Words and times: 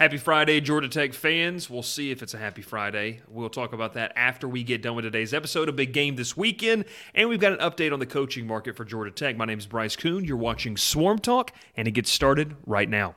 Happy 0.00 0.16
Friday, 0.16 0.62
Georgia 0.62 0.88
Tech 0.88 1.12
fans. 1.12 1.68
We'll 1.68 1.82
see 1.82 2.10
if 2.10 2.22
it's 2.22 2.32
a 2.32 2.38
happy 2.38 2.62
Friday. 2.62 3.20
We'll 3.28 3.50
talk 3.50 3.74
about 3.74 3.92
that 3.94 4.14
after 4.16 4.48
we 4.48 4.62
get 4.62 4.80
done 4.80 4.96
with 4.96 5.04
today's 5.04 5.34
episode. 5.34 5.68
A 5.68 5.72
big 5.72 5.92
game 5.92 6.16
this 6.16 6.34
weekend, 6.34 6.86
and 7.14 7.28
we've 7.28 7.38
got 7.38 7.52
an 7.52 7.58
update 7.58 7.92
on 7.92 7.98
the 7.98 8.06
coaching 8.06 8.46
market 8.46 8.78
for 8.78 8.86
Georgia 8.86 9.10
Tech. 9.10 9.36
My 9.36 9.44
name 9.44 9.58
is 9.58 9.66
Bryce 9.66 9.96
Koon. 9.96 10.24
You're 10.24 10.38
watching 10.38 10.78
Swarm 10.78 11.18
Talk, 11.18 11.52
and 11.76 11.86
it 11.86 11.90
gets 11.90 12.10
started 12.10 12.56
right 12.64 12.88
now. 12.88 13.14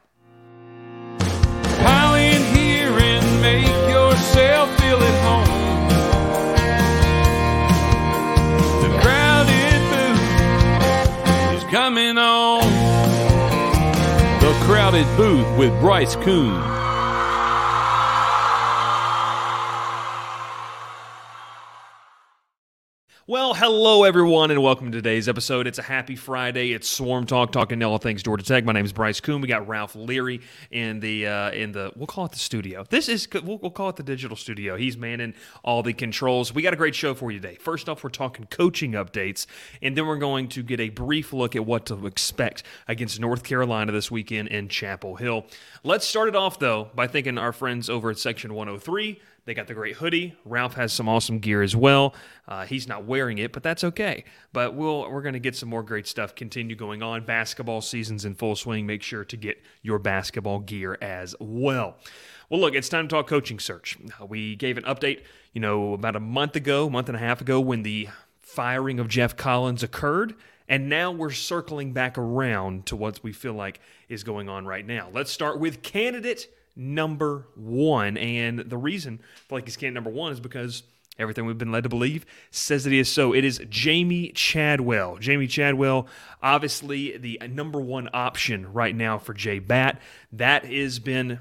Pile 1.19 2.15
in 2.15 2.53
here 2.53 2.91
and 2.91 3.41
make 3.41 3.65
yourself 3.89 4.77
feel 4.77 4.99
at 5.01 5.23
home. 5.23 5.47
The 8.81 8.99
crowded 8.99 9.79
booth 9.89 11.63
is 11.63 11.63
coming 11.71 12.17
on. 12.17 12.92
Crowded 14.83 15.07
booth 15.15 15.57
with 15.57 15.71
Bryce 15.79 16.17
Koon. 16.17 16.82
Well, 23.25 23.53
hello 23.53 24.03
everyone, 24.03 24.51
and 24.51 24.61
welcome 24.61 24.91
to 24.91 24.97
today's 24.97 25.29
episode. 25.29 25.65
It's 25.65 25.79
a 25.79 25.81
happy 25.81 26.17
Friday. 26.17 26.73
It's 26.73 26.89
Swarm 26.89 27.25
Talk, 27.25 27.53
talking 27.53 27.81
all 27.81 27.97
things 27.97 28.21
Georgia 28.21 28.43
Tech. 28.43 28.65
My 28.65 28.73
name 28.73 28.83
is 28.83 28.91
Bryce 28.91 29.21
Koon. 29.21 29.39
We 29.39 29.47
got 29.47 29.65
Ralph 29.65 29.95
Leary 29.95 30.41
in 30.71 30.99
the 30.99 31.27
uh, 31.27 31.51
in 31.51 31.71
the 31.71 31.93
we'll 31.95 32.05
call 32.05 32.25
it 32.25 32.33
the 32.33 32.37
studio. 32.37 32.83
This 32.89 33.07
is 33.07 33.25
we'll, 33.31 33.59
we'll 33.59 33.71
call 33.71 33.87
it 33.87 33.95
the 33.95 34.03
digital 34.03 34.35
studio. 34.35 34.75
He's 34.75 34.97
manning 34.97 35.35
all 35.63 35.83
the 35.83 35.93
controls. 35.93 36.53
We 36.53 36.63
got 36.63 36.73
a 36.73 36.75
great 36.75 36.95
show 36.95 37.13
for 37.13 37.31
you 37.31 37.39
today. 37.39 37.55
First 37.55 37.87
off, 37.87 38.03
we're 38.03 38.09
talking 38.09 38.45
coaching 38.47 38.91
updates, 38.91 39.45
and 39.81 39.95
then 39.95 40.05
we're 40.05 40.17
going 40.17 40.49
to 40.49 40.61
get 40.61 40.81
a 40.81 40.89
brief 40.89 41.31
look 41.31 41.55
at 41.55 41.65
what 41.65 41.85
to 41.85 42.05
expect 42.05 42.63
against 42.89 43.21
North 43.21 43.43
Carolina 43.43 43.93
this 43.93 44.11
weekend 44.11 44.49
in 44.49 44.67
Chapel 44.67 45.15
Hill. 45.15 45.45
Let's 45.85 46.05
start 46.05 46.27
it 46.27 46.35
off 46.35 46.59
though 46.59 46.89
by 46.93 47.07
thanking 47.07 47.37
our 47.37 47.53
friends 47.53 47.89
over 47.89 48.09
at 48.09 48.19
Section 48.19 48.53
103. 48.53 49.21
They 49.45 49.53
got 49.53 49.67
the 49.67 49.73
great 49.73 49.97
hoodie. 49.97 50.35
Ralph 50.45 50.75
has 50.75 50.93
some 50.93 51.09
awesome 51.09 51.39
gear 51.39 51.61
as 51.61 51.75
well. 51.75 52.15
Uh, 52.47 52.65
he's 52.65 52.87
not 52.87 53.05
wearing 53.05 53.39
it, 53.39 53.51
but 53.51 53.61
that's 53.61 53.83
okay. 53.83 54.23
But 54.53 54.73
we'll 54.75 55.11
we're 55.11 55.21
going 55.21 55.33
to 55.33 55.39
get 55.39 55.55
some 55.55 55.67
more 55.67 55.83
great 55.83 56.07
stuff 56.07 56.33
continue 56.33 56.75
going 56.75 57.03
on. 57.03 57.25
Basketball 57.25 57.81
season's 57.81 58.23
in 58.23 58.35
full 58.35 58.55
swing. 58.55 58.85
Make 58.85 59.03
sure 59.03 59.25
to 59.25 59.35
get 59.35 59.61
your 59.81 59.99
basketball 59.99 60.59
gear 60.59 60.97
as 61.01 61.35
well. 61.39 61.97
Well, 62.49 62.61
look, 62.61 62.73
it's 62.73 62.87
time 62.87 63.07
to 63.09 63.15
talk 63.15 63.27
coaching 63.27 63.59
search. 63.59 63.97
Uh, 64.21 64.25
we 64.25 64.55
gave 64.55 64.77
an 64.77 64.83
update, 64.83 65.23
you 65.51 65.59
know, 65.59 65.93
about 65.93 66.15
a 66.15 66.21
month 66.21 66.55
ago, 66.55 66.89
month 66.89 67.09
and 67.09 67.15
a 67.17 67.19
half 67.19 67.41
ago, 67.41 67.59
when 67.59 67.83
the 67.83 68.07
firing 68.39 68.99
of 68.99 69.09
Geoff 69.09 69.35
Collins 69.35 69.83
occurred. 69.83 70.35
And 70.69 70.87
now 70.87 71.11
we're 71.11 71.31
circling 71.31 71.91
back 71.91 72.17
around 72.17 72.85
to 72.85 72.95
what 72.95 73.21
we 73.23 73.33
feel 73.33 73.53
like 73.53 73.81
is 74.07 74.23
going 74.23 74.47
on 74.47 74.65
right 74.65 74.85
now. 74.85 75.09
Let's 75.11 75.31
start 75.31 75.59
with 75.59 75.81
candidate 75.81 76.47
number 76.75 77.47
one. 77.55 78.17
And 78.17 78.59
the 78.59 78.77
reason 78.77 79.19
feel 79.47 79.57
like 79.57 79.65
he's 79.65 79.77
candidate 79.77 79.95
number 79.95 80.09
one 80.09 80.31
is 80.31 80.39
because 80.39 80.83
everything 81.19 81.45
we've 81.45 81.57
been 81.57 81.71
led 81.71 81.83
to 81.83 81.89
believe 81.89 82.25
says 82.51 82.83
that 82.83 82.91
he 82.91 82.99
is 82.99 83.09
so. 83.09 83.33
It 83.33 83.45
is 83.45 83.59
Jamey 83.59 84.33
Chadwell. 84.33 85.17
Jamey 85.17 85.49
Chadwell, 85.49 86.07
obviously 86.41 87.17
the 87.17 87.39
number 87.49 87.79
one 87.79 88.09
option 88.13 88.71
right 88.73 88.95
now 88.95 89.17
for 89.17 89.33
J 89.33 89.59
Batt. 89.59 90.01
That 90.31 90.65
has 90.65 90.99
been 90.99 91.39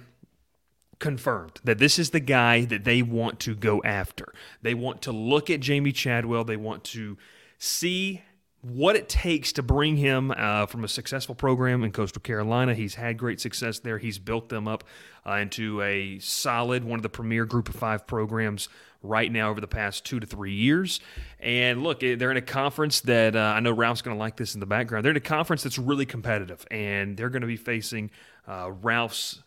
confirmed 0.99 1.61
that 1.65 1.79
this 1.79 1.99
is 1.99 2.11
the 2.11 2.21
guy 2.21 2.65
that 2.65 2.85
they 2.85 3.03
want 3.03 3.41
to 3.41 3.55
go 3.55 3.83
after. 3.83 4.33
They 4.63 4.75
want 4.75 5.03
to 5.03 5.13
look 5.13 5.51
at 5.51 5.61
Jamey 5.61 5.95
Chadwell. 5.95 6.45
They 6.45 6.57
want 6.57 6.85
to 6.85 7.19
see 7.59 8.23
what 8.63 8.95
it 8.95 9.09
takes 9.09 9.53
to 9.53 9.63
bring 9.63 9.97
him 9.97 10.33
uh, 10.37 10.67
from 10.67 10.85
a 10.85 10.89
successful 10.89 11.35
program 11.35 11.83
in 11.83 11.91
Coastal 11.91 12.23
Carolina. 12.23 12.75
He's 12.75 12.95
had 12.95 13.19
great 13.19 13.41
success 13.41 13.81
there. 13.81 13.99
He's 13.99 14.21
built 14.21 14.49
them 14.49 14.69
up 14.69 14.85
uh, 15.27 15.35
into 15.35 15.83
a 15.83 16.21
solid, 16.21 16.85
one 16.85 16.99
of 16.99 17.03
the 17.03 17.09
premier 17.09 17.45
group 17.45 17.69
of 17.69 17.75
five 17.75 18.07
programs 18.07 18.69
right 19.03 19.33
now 19.33 19.51
over 19.51 19.61
the 19.61 19.67
past 19.67 20.05
two 20.05 20.21
to 20.21 20.27
three 20.27 20.55
years. 20.55 21.01
And 21.41 21.83
look, 21.83 22.01
they're 22.01 22.31
in 22.31 22.37
a 22.37 22.41
conference 22.41 23.01
that 23.01 23.35
uh, 23.35 23.55
I 23.57 23.59
know 23.59 23.73
Ralph's 23.73 24.01
going 24.01 24.17
to 24.17 24.21
like 24.21 24.37
this 24.37 24.55
in 24.55 24.61
the 24.61 24.67
background. 24.67 25.05
They're 25.05 25.11
in 25.11 25.17
a 25.17 25.21
conference 25.21 25.65
that's 25.65 25.79
really 25.79 26.07
competitive, 26.07 26.65
and 26.71 27.17
they're 27.17 27.31
going 27.31 27.43
to 27.43 27.49
be 27.49 27.57
facing 27.57 28.13
uh, 28.47 28.71
Ralph's 28.71 29.43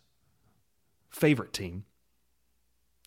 favorite 1.09 1.53
team, 1.53 1.85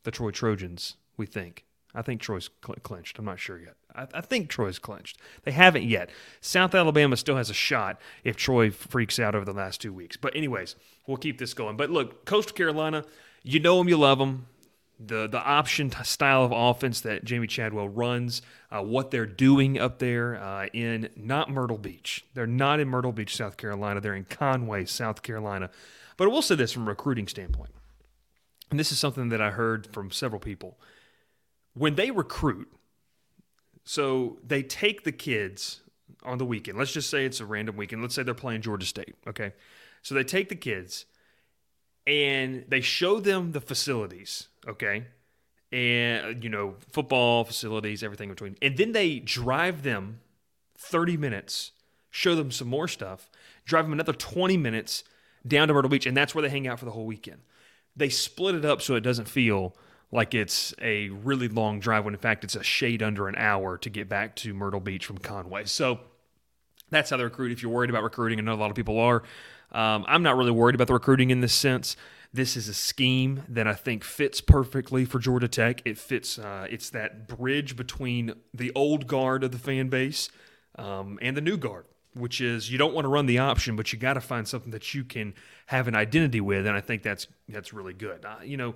the 0.05 0.11
Troy 0.11 0.31
Trojans, 0.31 0.97
we 1.19 1.27
think. 1.27 1.67
I 1.99 2.03
think 2.03 2.21
Troy's 2.21 2.49
cl- 2.65 2.77
clinched. 2.85 3.19
I'm 3.19 3.25
not 3.25 3.41
sure 3.41 3.59
yet. 3.59 3.75
I, 3.93 4.07
I, 4.15 4.21
think 4.21 4.49
Troy's 4.49 4.79
clinched. 4.79 5.19
They 5.43 5.51
haven't 5.51 5.83
yet. 5.83 6.11
South 6.41 6.73
Alabama 6.73 7.17
still 7.17 7.37
has 7.37 7.51
a 7.51 7.55
shot 7.55 8.01
if 8.23 8.37
Troy 8.37 8.71
freaks 8.71 9.19
out 9.19 9.35
over 9.35 9.45
the 9.45 9.53
last 9.53 9.81
two 9.81 9.93
weeks. 9.93 10.17
But 10.17 10.37
anyways, 10.37 10.77
we'll 11.09 11.17
keep 11.17 11.39
this 11.39 11.55
going. 11.55 11.77
But 11.77 11.91
look, 11.91 12.25
Coastal 12.25 12.55
Carolina, 12.55 13.05
you 13.43 13.59
know 13.59 13.79
them, 13.79 13.89
you 13.89 13.97
love 13.97 14.19
them. 14.19 14.47
The 15.01 15.29
the 15.29 15.43
option 15.43 15.93
style 16.03 16.45
of 16.45 16.53
offense 16.53 17.01
that 17.03 17.25
Jamey 17.25 17.49
Chadwell 17.49 17.89
runs, 17.89 18.43
uh, 18.71 18.83
what 18.83 19.11
they're 19.11 19.27
doing 19.27 19.79
up 19.79 19.99
there 19.99 20.41
uh, 20.41 20.67
in 20.73 21.09
not 21.17 21.51
Myrtle 21.51 21.79
Beach. 21.79 22.25
They're 22.35 22.49
not 22.49 22.81
in 22.81 22.89
Myrtle 22.89 23.13
Beach, 23.13 23.37
South 23.37 23.57
Carolina. 23.57 24.01
They're 24.01 24.15
in 24.15 24.25
Conway, 24.25 24.87
South 24.87 25.23
Carolina. 25.23 25.71
But 26.17 26.25
I 26.25 26.31
will 26.33 26.43
say 26.43 26.57
this 26.57 26.73
from 26.73 26.83
a 26.83 26.91
recruiting 26.91 27.29
standpoint, 27.29 27.71
and 28.71 28.79
this 28.81 28.91
is 28.91 28.99
something 28.99 29.29
that 29.29 29.41
I 29.41 29.51
heard 29.51 29.87
from 29.93 30.11
several 30.11 30.41
people 30.41 30.79
when 31.75 31.95
they 31.95 32.11
recruit, 32.11 32.71
so 33.85 34.39
they 34.47 34.63
take 34.63 35.05
the 35.05 35.13
kids 35.13 35.81
on 36.23 36.39
the 36.39 36.45
weekend. 36.45 36.79
Let's 36.79 36.93
just 36.93 37.11
say 37.11 37.25
it's 37.25 37.41
a 37.41 37.47
random 37.47 37.77
weekend. 37.77 38.03
Let's 38.03 38.15
say 38.15 38.23
they're 38.23 38.35
playing 38.35 38.63
Georgia 38.63 38.87
State. 38.87 39.15
Okay. 39.27 39.53
So 40.03 40.15
they 40.15 40.25
take 40.25 40.49
the 40.49 40.57
kids 40.57 41.07
and 42.07 42.65
they 42.69 42.81
show 42.81 43.21
them 43.21 43.53
the 43.53 43.61
facilities. 43.61 44.49
Okay. 44.67 45.05
And, 45.71 46.43
you 46.43 46.51
know, 46.51 46.77
football 46.93 47.45
facilities, 47.45 48.03
everything 48.03 48.31
in 48.31 48.35
between. 48.35 48.57
And 48.63 48.77
then 48.77 48.93
they 48.93 49.19
drive 49.19 49.83
them 49.83 50.21
30 50.79 51.17
minutes, 51.17 51.73
show 52.11 52.35
them 52.35 52.51
some 52.51 52.69
more 52.69 52.89
stuff, 52.89 53.31
drive 53.65 53.85
them 53.85 53.93
another 53.93 54.15
20 54.15 54.57
minutes 54.57 55.05
down 55.47 55.69
to 55.69 55.75
Myrtle 55.75 55.91
Beach. 55.91 56.07
And 56.07 56.17
that's 56.17 56.35
where 56.35 56.43
they 56.43 56.49
hang 56.49 56.67
out 56.67 56.79
for 56.79 56.85
the 56.85 56.91
whole 56.91 57.07
weekend. 57.07 57.43
They 57.95 58.09
split 58.09 58.55
it 58.55 58.65
up 58.65 58.81
so 58.81 58.95
it 58.95 59.01
doesn't 59.01 59.29
feel 59.29 59.77
like 60.11 60.35
it's 60.35 60.75
a 60.81 61.11
really 61.11 61.49
long 61.49 61.81
drive 61.81 62.05
when 62.05 62.15
in 62.15 62.21
fact 62.21 62.45
it's 62.45 62.57
a 62.57 62.63
shade 62.63 63.03
under 63.03 63.29
an 63.29 63.35
hour 63.37 63.77
to 63.79 63.91
get 63.91 64.09
back 64.09 64.37
to 64.37 64.55
Myrtle 64.55 64.81
Beach 64.81 65.05
from 65.05 65.19
Conway. 65.19 65.65
So 65.65 66.01
that's 66.91 67.11
how 67.11 67.17
they 67.17 67.25
recruit. 67.25 67.53
If 67.53 67.63
you're 67.63 67.73
worried 67.73 67.91
about 67.91 68.03
recruiting, 68.03 68.39
I 68.39 68.43
know 68.43 68.55
a 68.55 68.57
lot 68.57 68.71
of 68.71 68.77
people 68.77 68.99
are. 68.99 69.23
Um, 69.71 70.05
I'm 70.09 70.23
not 70.23 70.37
really 70.37 70.51
worried 70.51 70.75
about 70.75 70.87
the 70.87 70.95
recruiting 70.95 71.31
in 71.31 71.41
this 71.41 71.53
sense. 71.53 71.97
This 72.33 72.57
is 72.57 72.69
a 72.69 72.75
scheme 72.75 73.43
that 73.49 73.67
I 73.67 73.75
think 73.75 74.05
fits 74.05 74.41
perfectly 74.41 75.05
for 75.05 75.19
Georgia 75.19 75.49
Tech. 75.49 75.83
It 75.85 75.99
fits. 75.99 76.39
Uh, 76.39 76.67
it's 76.71 76.91
that 76.91 77.29
bridge 77.29 77.77
between 77.77 78.35
the 78.53 78.73
old 78.75 79.07
guard 79.07 79.45
of 79.45 79.53
the 79.53 79.59
fan 79.59 79.89
base 79.89 80.31
um, 80.77 81.19
and 81.21 81.37
the 81.37 81.41
new 81.41 81.57
guard, 81.57 81.87
which 82.15 82.41
is 82.41 82.71
you 82.71 82.79
don't 82.79 82.95
want 82.95 83.05
to 83.05 83.09
run 83.09 83.27
the 83.27 83.39
option, 83.39 83.77
but 83.77 83.93
you 83.93 83.99
got 83.99 84.15
to 84.15 84.21
find 84.21 84.47
something 84.47 84.71
that 84.73 84.95
you 84.95 85.05
can 85.05 85.35
have 85.67 85.89
an 85.89 85.95
identity 85.95 86.41
with, 86.41 86.67
and 86.67 86.77
I 86.77 86.81
think 86.81 87.03
that's 87.03 87.27
that's 87.49 87.73
really 87.73 87.95
good. 87.95 88.25
Uh, 88.25 88.37
you 88.43 88.57
know 88.57 88.75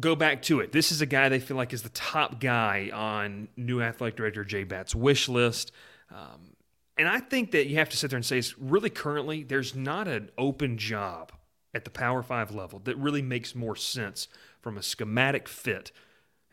go 0.00 0.14
back 0.14 0.42
to 0.42 0.60
it. 0.60 0.72
This 0.72 0.92
is 0.92 1.00
a 1.00 1.06
guy 1.06 1.28
they 1.28 1.40
feel 1.40 1.56
like 1.56 1.72
is 1.72 1.82
the 1.82 1.88
top 1.90 2.40
guy 2.40 2.90
on 2.92 3.48
new 3.56 3.80
athletic 3.82 4.16
director 4.16 4.44
J 4.44 4.64
Batt's 4.64 4.94
wish 4.94 5.28
list. 5.28 5.72
Um, 6.10 6.56
and 6.98 7.08
I 7.08 7.20
think 7.20 7.52
that 7.52 7.66
you 7.66 7.76
have 7.76 7.88
to 7.90 7.96
sit 7.96 8.10
there 8.10 8.16
and 8.16 8.26
say, 8.26 8.42
really 8.58 8.90
currently, 8.90 9.42
there's 9.42 9.74
not 9.74 10.08
an 10.08 10.30
open 10.36 10.78
job 10.78 11.32
at 11.74 11.84
the 11.84 11.90
Power 11.90 12.22
Five 12.22 12.54
level 12.54 12.80
that 12.84 12.96
really 12.98 13.22
makes 13.22 13.54
more 13.54 13.76
sense 13.76 14.28
from 14.60 14.76
a 14.76 14.82
schematic 14.82 15.48
fit 15.48 15.90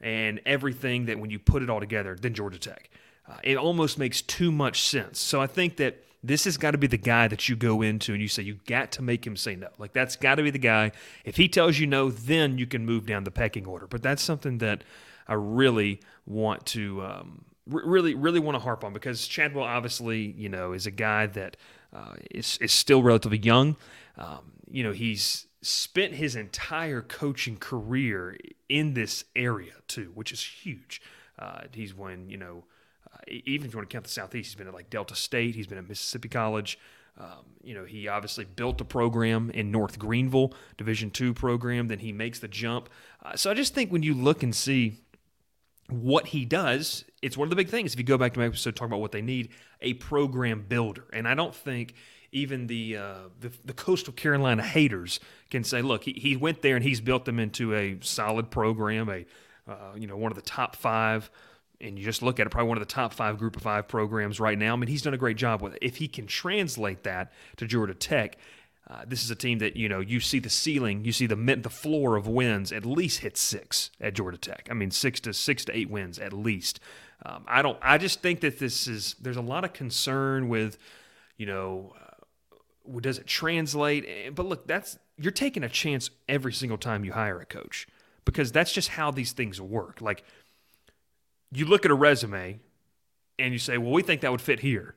and 0.02 0.40
everything 0.46 1.06
that 1.08 1.20
when 1.20 1.30
you 1.30 1.40
put 1.40 1.62
it 1.62 1.70
all 1.70 1.80
together 1.80 2.16
than 2.16 2.34
Georgia 2.34 2.60
Tech. 2.60 2.90
Uh, 3.28 3.38
it 3.44 3.58
almost 3.58 4.00
makes 4.00 4.22
too 4.22 4.52
much 4.52 4.82
sense. 4.82 5.20
So 5.20 5.42
I 5.42 5.48
think 5.48 5.78
that 5.78 6.04
this 6.24 6.44
has 6.44 6.58
got 6.58 6.72
to 6.72 6.78
be 6.78 6.88
the 6.88 6.98
guy 6.98 7.28
that 7.28 7.48
you 7.48 7.56
go 7.56 7.82
into 7.82 8.14
and 8.14 8.22
you 8.22 8.28
say, 8.28 8.44
you 8.44 8.60
got 8.66 8.92
to 8.94 9.02
make 9.02 9.26
him 9.26 9.36
say 9.36 9.56
no. 9.56 9.70
Like, 9.78 9.94
that's 9.94 10.16
got 10.16 10.36
to 10.36 10.44
be 10.44 10.52
the 10.52 10.60
guy. 10.60 10.92
If 11.24 11.38
he 11.38 11.48
tells 11.48 11.80
you 11.80 11.88
no, 11.88 12.10
then 12.10 12.58
you 12.58 12.68
can 12.68 12.86
move 12.86 13.06
down 13.06 13.24
the 13.24 13.32
pecking 13.32 13.66
order. 13.66 13.88
But 13.88 14.04
that's 14.04 14.22
something 14.22 14.58
that 14.58 14.84
I 15.28 15.36
really 15.36 16.02
want 16.26 16.66
to. 16.68 17.04
Um, 17.04 17.46
really, 17.70 18.16
really 18.16 18.40
want 18.40 18.56
to 18.56 18.60
harp 18.60 18.84
on 18.84 18.94
because 18.94 19.28
Chadwell 19.28 19.66
obviously, 19.66 20.34
you 20.38 20.50
know, 20.50 20.74
is 20.74 20.88
a 20.88 20.92
guy 20.92 21.28
that 21.28 21.56
uh, 21.94 22.16
is 22.32 22.58
is 22.60 22.72
still 22.72 23.04
relatively 23.04 23.38
young. 23.38 23.78
Um, 24.18 24.54
you 24.70 24.84
know, 24.84 24.92
he's 24.92 25.48
spent 25.62 26.16
his 26.16 26.36
entire 26.36 27.02
coaching 27.02 27.58
career 27.58 28.38
in 28.68 28.94
this 28.94 29.26
area 29.36 29.74
too, 29.88 30.12
which 30.16 30.32
is 30.32 30.42
huge. 30.42 31.02
Uh, 31.38 31.62
he's 31.72 31.94
won, 31.94 32.30
you 32.30 32.38
know, 32.38 32.64
even 33.28 33.68
if 33.68 33.74
you 33.74 33.78
want 33.78 33.90
to 33.90 33.94
count 33.94 34.06
the 34.06 34.12
Southeast, 34.12 34.52
he's 34.52 34.56
been 34.56 34.68
at 34.68 34.74
like 34.74 34.90
Delta 34.90 35.16
State, 35.16 35.56
he's 35.56 35.68
been 35.68 35.78
at 35.78 35.88
Mississippi 35.88 36.30
College. 36.30 36.80
Um, 37.18 37.46
you 37.64 37.74
know, 37.74 37.84
he 37.84 38.08
obviously 38.08 38.46
built 38.46 38.80
a 38.80 38.86
program 38.86 39.52
in 39.52 39.72
North 39.72 40.00
Greenville, 40.00 40.54
Division 40.78 41.12
two 41.12 41.34
program. 41.34 41.88
Then 41.90 42.00
he 42.00 42.14
makes 42.14 42.40
the 42.40 42.48
jump. 42.48 42.90
Uh, 43.24 43.36
so 43.36 43.52
I 43.52 43.54
just 43.54 43.74
think 43.74 43.92
when 43.92 44.04
you 44.04 44.14
look 44.14 44.42
and 44.42 44.56
see 44.56 45.02
what 45.90 46.28
he 46.28 46.46
does, 46.46 47.04
it's 47.22 47.36
one 47.36 47.48
of 47.48 47.50
the 47.50 47.56
big 47.56 47.68
things. 47.68 47.94
If 47.94 48.00
you 48.00 48.06
go 48.06 48.18
back 48.18 48.34
to 48.34 48.40
my 48.40 48.46
episode 48.46 48.76
talking 48.76 48.92
about 48.92 49.02
what 49.02 49.12
they 49.12 49.22
need, 49.22 49.50
a 49.82 49.96
program 49.96 50.66
builder. 50.68 51.06
And 51.12 51.28
I 51.28 51.36
don't 51.36 51.54
think 51.54 51.94
even 52.32 52.68
the, 52.68 52.98
uh, 52.98 53.14
the 53.40 53.52
the 53.66 53.74
coastal 53.74 54.14
Carolina 54.14 54.64
haters 54.64 55.20
can 55.50 55.64
say, 55.64 55.82
look, 55.82 56.04
he, 56.04 56.14
he 56.14 56.38
went 56.38 56.62
there 56.62 56.76
and 56.76 56.86
he's 56.86 57.02
built 57.02 57.26
them 57.26 57.40
into 57.40 57.76
a 57.76 57.98
solid 58.02 58.52
program, 58.52 59.10
a 59.10 59.26
uh, 59.70 59.96
you 59.96 60.08
know 60.08 60.16
one 60.16 60.32
of 60.32 60.36
the 60.36 60.44
top 60.44 60.76
five. 60.76 61.30
And 61.82 61.98
you 61.98 62.04
just 62.04 62.22
look 62.22 62.40
at 62.40 62.46
it, 62.46 62.50
probably 62.50 62.68
one 62.68 62.78
of 62.78 62.86
the 62.86 62.94
top 62.94 63.14
five 63.14 63.38
group 63.38 63.56
of 63.56 63.62
five 63.62 63.88
programs 63.88 64.40
right 64.40 64.58
now. 64.58 64.74
I 64.74 64.76
mean, 64.76 64.90
he's 64.90 65.02
done 65.02 65.14
a 65.14 65.18
great 65.18 65.38
job 65.38 65.62
with 65.62 65.74
it. 65.74 65.80
If 65.82 65.98
he 65.98 66.10
can 66.10 66.28
translate 66.28 67.04
that 67.04 67.32
to 67.56 67.66
Georgia 67.66 67.94
Tech, 67.94 68.38
uh, 68.90 69.04
this 69.08 69.24
is 69.24 69.30
a 69.30 69.36
team 69.36 69.60
that 69.60 69.78
you 69.78 69.88
know 69.88 70.00
you 70.00 70.20
see 70.20 70.40
the 70.40 70.50
ceiling, 70.50 71.06
you 71.06 71.12
see 71.12 71.28
the 71.28 71.36
the 71.36 71.70
floor 71.70 72.16
of 72.16 72.28
wins 72.28 72.72
at 72.72 72.86
least 72.86 73.20
hit 73.20 73.38
six 73.38 73.92
at 74.02 74.14
Georgia 74.16 74.38
Tech. 74.38 74.68
I 74.70 74.74
mean, 74.74 74.92
six 74.92 75.20
to 75.22 75.34
six 75.34 75.64
to 75.66 75.78
eight 75.78 75.90
wins 75.90 76.18
at 76.18 76.34
least. 76.34 76.80
Um, 77.26 77.44
I 77.48 77.62
don't. 77.62 77.78
I 77.82 77.98
just 77.98 78.22
think 78.22 78.40
that 78.42 78.60
this 78.60 78.88
is 78.88 79.16
there's 79.22 79.38
a 79.38 79.42
lot 79.42 79.64
of 79.64 79.74
concern 79.74 80.50
with, 80.50 80.78
you 81.38 81.46
know, 81.46 81.94
uh, 81.96 83.00
does 83.00 83.20
it 83.20 83.28
translate? 83.28 84.06
Eh, 84.08 84.30
but 84.32 84.46
look, 84.46 84.66
that's 84.66 84.98
you're 85.18 85.32
taking 85.32 85.64
a 85.64 85.70
chance 85.70 86.10
every 86.28 86.54
single 86.54 86.78
time 86.78 87.06
you 87.06 87.12
hire 87.12 87.40
a 87.40 87.46
coach 87.46 87.88
because 88.26 88.52
that's 88.52 88.72
just 88.72 88.90
how 88.90 89.12
these 89.12 89.34
things 89.34 89.60
work. 89.60 90.02
Like 90.02 90.24
you 91.52 91.66
look 91.66 91.86
at 91.86 91.92
a 91.92 91.96
resume 91.96 92.60
and 93.38 93.54
you 93.54 93.60
say, 93.60 93.78
well, 93.78 93.92
we 93.92 94.02
think 94.02 94.22
that 94.22 94.32
would 94.32 94.42
fit 94.42 94.60
here. 94.60 94.96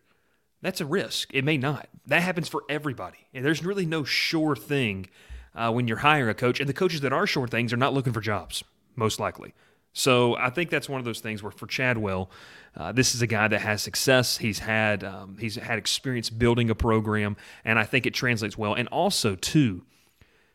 That's 0.61 0.81
a 0.81 0.87
risk. 0.87 1.31
It 1.33 1.45
may 1.45 1.57
not. 1.57 1.89
That 2.07 2.23
happens 2.23 2.49
for 2.49 2.63
everybody. 2.69 3.19
And 3.35 3.45
there's 3.45 3.65
really 3.65 3.87
no 3.87 4.05
sure 4.05 4.55
thing 4.55 5.09
uh, 5.55 5.73
when 5.73 5.89
you're 5.89 5.99
hiring 5.99 6.31
a 6.31 6.35
coach. 6.35 6.61
And 6.61 6.69
the 6.69 6.75
coaches 6.75 7.01
that 7.01 7.13
are 7.13 7.27
sure 7.27 7.49
things 7.49 7.73
are 7.73 7.77
not 7.77 7.95
looking 7.95 8.13
for 8.13 8.21
jobs, 8.21 8.63
most 8.95 9.19
likely. 9.19 9.55
So 9.93 10.37
I 10.37 10.51
think 10.51 10.71
that's 10.71 10.89
one 10.89 11.01
of 11.01 11.05
those 11.05 11.21
things 11.21 11.43
where 11.43 11.53
for 11.53 11.67
Chadwell, 11.67 12.31
uh, 12.77 12.93
this 12.93 13.15
is 13.15 13.23
a 13.23 13.27
guy 13.27 13.49
that 13.49 13.61
has 13.61 13.83
success. 13.83 14.39
He's 14.39 14.61
had 14.61 15.05
um, 15.05 15.37
he's 15.39 15.57
had 15.57 15.79
experience 15.79 16.31
building 16.31 16.71
a 16.71 16.75
program, 16.75 17.37
and 17.65 17.79
I 17.79 17.85
think 17.85 18.07
it 18.07 18.15
translates 18.15 18.57
well. 18.57 18.73
And 18.73 18.89
also 18.89 19.35
too, 19.35 19.85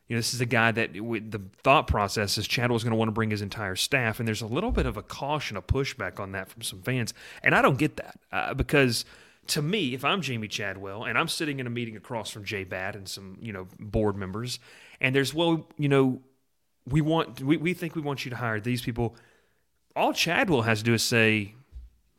you 0.07 0.15
know, 0.15 0.19
this 0.19 0.33
is 0.33 0.41
a 0.41 0.45
guy 0.45 0.71
that 0.71 0.93
the 0.93 1.41
thought 1.63 1.87
process 1.87 2.37
is 2.37 2.47
Chadwell's 2.47 2.83
going 2.83 2.91
to 2.91 2.97
want 2.97 3.09
to 3.09 3.13
bring 3.13 3.29
his 3.29 3.41
entire 3.41 3.75
staff, 3.75 4.19
and 4.19 4.27
there's 4.27 4.41
a 4.41 4.47
little 4.47 4.71
bit 4.71 4.85
of 4.85 4.95
a 4.95 5.03
caution, 5.03 5.57
a 5.57 5.61
pushback 5.61 6.19
on 6.19 6.31
that 6.31 6.49
from 6.49 6.61
some 6.61 6.81
fans, 6.81 7.13
and 7.43 7.53
I 7.53 7.61
don't 7.61 7.77
get 7.77 7.97
that 7.97 8.19
uh, 8.31 8.53
because 8.53 9.05
to 9.47 9.61
me, 9.61 9.93
if 9.93 10.03
I'm 10.03 10.21
Jamey 10.21 10.49
Chadwell 10.49 11.05
and 11.05 11.17
I'm 11.17 11.27
sitting 11.27 11.59
in 11.59 11.67
a 11.67 11.69
meeting 11.69 11.95
across 11.95 12.29
from 12.29 12.43
J 12.43 12.63
Batt 12.63 12.95
and 12.95 13.07
some, 13.07 13.37
you 13.41 13.53
know, 13.53 13.67
board 13.79 14.15
members, 14.15 14.59
and 14.99 15.15
there's, 15.15 15.33
well, 15.33 15.67
you 15.77 15.89
know, 15.89 16.21
we 16.85 17.01
want, 17.01 17.41
we, 17.41 17.57
we 17.57 17.73
think 17.73 17.95
we 17.95 18.01
want 18.01 18.25
you 18.25 18.29
to 18.31 18.37
hire 18.37 18.59
these 18.59 18.81
people. 18.81 19.15
All 19.95 20.13
Chadwell 20.13 20.63
has 20.63 20.79
to 20.79 20.83
do 20.85 20.93
is 20.93 21.03
say, 21.03 21.53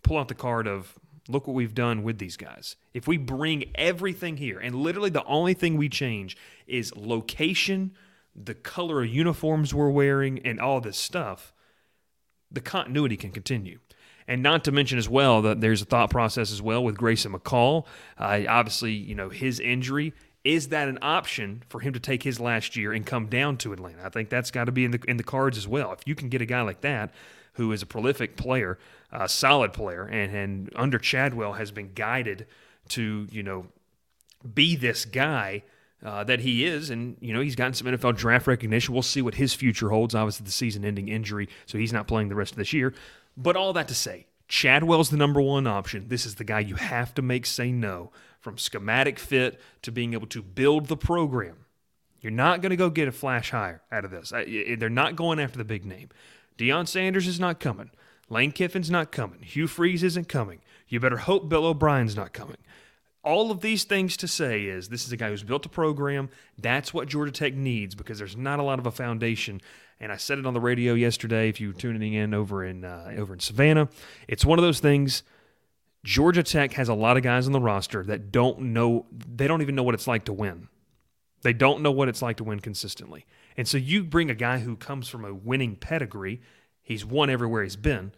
pull 0.03 0.19
out 0.19 0.29
the 0.29 0.35
card 0.35 0.67
of, 0.67 0.95
look 1.29 1.47
what 1.47 1.55
we've 1.55 1.75
done 1.75 2.03
with 2.03 2.19
these 2.19 2.37
guys. 2.37 2.77
If 2.95 3.07
we 3.07 3.19
bring 3.19 3.71
everything 3.75 4.39
here, 4.39 4.59
and 4.59 4.75
literally 4.75 5.11
the 5.11 5.25
only 5.25 5.55
thing 5.55 5.77
we 5.77 5.89
change 5.89 6.37
is 6.67 6.95
location, 6.97 7.93
the 8.35 8.55
color 8.55 9.03
of 9.03 9.09
uniforms 9.09 9.75
we're 9.75 9.91
wearing, 9.91 10.41
and 10.45 10.59
all 10.59 10.81
this 10.81 10.97
stuff, 10.97 11.53
the 12.51 12.61
continuity 12.61 13.17
can 13.17 13.31
continue. 13.31 13.79
And 14.27 14.43
not 14.43 14.65
to 14.65 14.73
mention 14.73 14.99
as 14.99 15.09
well 15.09 15.43
that 15.43 15.61
there's 15.61 15.83
a 15.83 15.87
thought 15.87 16.11
process 16.11 16.53
as 16.53 16.61
well 16.61 16.83
with 16.83 16.99
Grayson 16.99 17.33
McCall. 17.33 17.87
Uh, 18.19 18.41
obviously, 18.49 18.93
you 18.93 19.15
know, 19.15 19.29
his 19.29 19.61
injury. 19.61 20.13
Is 20.45 20.69
that 20.69 20.89
an 20.89 20.99
option 21.03 21.63
for 21.69 21.81
him 21.81 21.93
to 21.93 22.01
take 22.01 22.23
his 22.23 22.39
last 22.39 22.77
year 22.77 22.93
and 22.93 23.05
come 23.05 23.27
down 23.27 23.57
to 23.59 23.73
Atlanta? 23.73 24.05
I 24.05 24.09
think 24.09 24.31
that's 24.31 24.51
got 24.51 24.65
to 24.65 24.73
be 24.73 24.85
in 24.85 24.93
the 24.93 25.01
in 25.09 25.17
the 25.17 25.25
cards 25.25 25.59
as 25.59 25.67
well. 25.67 25.93
If 25.93 26.01
you 26.07 26.15
can 26.15 26.29
get 26.29 26.41
a 26.41 26.47
guy 26.47 26.63
like 26.63 26.81
that 26.83 27.13
who 27.59 27.73
is 27.73 27.83
a 27.83 27.87
prolific 27.87 28.37
player, 28.37 28.79
a 29.13 29.29
solid 29.29 29.73
player, 29.73 30.05
and, 30.05 30.35
and 30.35 30.73
under 30.75 30.99
Chadwell 30.99 31.55
has 31.55 31.71
been 31.71 31.93
guided 31.93 32.47
to, 32.89 33.27
you 33.31 33.43
know, 33.43 33.67
be 34.55 34.77
this 34.77 35.05
guy 35.05 35.65
uh, 36.05 36.23
that 36.25 36.41
he 36.41 36.65
is. 36.65 36.89
And, 36.89 37.17
you 37.21 37.35
know, 37.35 37.41
he's 37.41 37.57
gotten 37.57 37.75
some 37.75 37.89
NFL 37.89 38.17
draft 38.17 38.47
recognition. 38.47 38.95
We'll 38.95 39.03
see 39.03 39.21
what 39.21 39.35
his 39.35 39.55
future 39.55 39.91
holds. 39.91 40.15
Obviously, 40.15 40.45
the 40.45 40.53
season 40.53 40.85
ending 40.85 41.09
injury, 41.09 41.49
so 41.67 41.77
he's 41.77 41.93
not 41.93 42.07
playing 42.07 42.29
the 42.29 42.37
rest 42.37 42.53
of 42.53 42.59
this 42.59 42.73
year. 42.73 42.95
But 43.37 43.57
all 43.57 43.73
that 43.75 43.89
to 43.89 43.95
say, 43.95 44.27
Chadwell's 44.47 45.11
the 45.11 45.17
number 45.17 45.41
one 45.41 45.67
option. 45.67 46.09
This 46.09 46.25
is 46.25 46.37
the 46.37 46.45
guy 46.45 46.61
you 46.61 46.77
have 46.77 47.13
to 47.15 47.23
make 47.23 47.45
say 47.45 47.73
no 47.73 48.13
from 48.41 48.57
schematic 48.57 49.19
fit 49.19 49.61
to 49.83 49.93
being 49.93 50.15
able 50.15 50.29
to 50.29 50.43
build 50.43 50.87
the 50.87 50.97
program. 50.97 51.57
You're 52.21 52.33
not 52.33 52.63
going 52.63 52.71
to 52.71 52.77
go 52.77 52.91
get 52.91 53.09
a 53.09 53.13
flash 53.13 53.51
hire 53.51 53.83
out 53.93 54.05
of 54.05 54.11
this. 54.11 54.31
They're 54.31 54.89
not 54.89 55.17
going 55.17 55.39
after 55.39 55.59
the 55.59 55.65
big 55.65 55.85
name. 55.85 56.09
Deion 56.59 56.87
Sanders 56.87 57.27
is 57.27 57.41
not 57.41 57.61
coming. 57.61 57.91
Lane 58.29 58.53
Kiffin's 58.53 58.91
not 58.91 59.11
coming. 59.11 59.41
Hugh 59.43 59.67
Freeze 59.67 60.03
isn't 60.03 60.29
coming. 60.29 60.61
You 60.89 61.01
better 61.01 61.17
hope 61.19 61.49
Bill 61.49 61.65
O'Brien's 61.65 62.17
not 62.17 62.33
coming. 62.33 62.59
All 63.25 63.51
of 63.51 63.61
these 63.61 63.85
things 63.85 64.17
to 64.19 64.29
say 64.29 64.65
is 64.65 64.89
this 64.89 65.07
is 65.07 65.13
a 65.13 65.17
guy 65.17 65.29
who's 65.29 65.43
built 65.43 65.65
a 65.67 65.69
program. 65.69 66.29
That's 66.59 66.93
what 66.93 67.09
Georgia 67.09 67.33
Tech 67.33 67.55
needs 67.55 67.95
because 67.95 68.19
there's 68.19 68.37
not 68.37 68.59
a 68.59 68.63
lot 68.63 68.79
of 68.79 68.87
a 68.87 68.91
foundation 68.91 69.61
and 70.01 70.13
I 70.13 70.17
said 70.17 70.39
it 70.39 70.47
on 70.47 70.55
the 70.55 70.61
radio 70.61 70.95
yesterday. 70.95 71.49
If 71.49 71.61
you 71.61 71.69
were 71.69 71.75
tuning 71.75 72.15
in 72.15 72.35
over 72.35 72.65
in 72.65 72.85
uh, 72.85 73.15
over 73.17 73.35
in 73.35 73.41
Savannah, 73.41 73.89
it's 74.27 74.45
one 74.45 74.59
of 74.59 74.63
those 74.63 74.81
things. 74.81 75.23
Georgia 76.05 76.43
Tech 76.43 76.73
has 76.75 76.89
a 76.89 76.95
lot 76.95 77.17
of 77.17 77.23
guys 77.23 77.47
on 77.47 77.53
the 77.53 77.61
roster 77.61 78.05
that 78.05 78.31
don't 78.31 78.61
know. 78.61 79.07
They 79.11 79.47
don't 79.47 79.63
even 79.63 79.75
know 79.75 79.83
what 79.83 79.95
it's 79.95 80.07
like 80.07 80.25
to 80.27 80.33
win. 80.33 80.69
They 81.43 81.53
don't 81.53 81.83
know 81.83 81.91
what 81.91 82.09
it's 82.09 82.23
like 82.23 82.37
to 82.37 82.45
win 82.45 82.61
consistently. 82.61 83.27
And 83.59 83.69
so 83.69 83.77
you 83.77 84.05
bring 84.05 84.31
a 84.31 84.35
guy 84.35 84.61
who 84.61 84.75
comes 84.75 85.09
from 85.09 85.27
a 85.27 85.35
winning 85.35 85.77
pedigree. 85.77 86.41
He's 86.81 87.05
won 87.05 87.29
everywhere 87.29 87.63
he's 87.63 87.77
been 87.77 88.13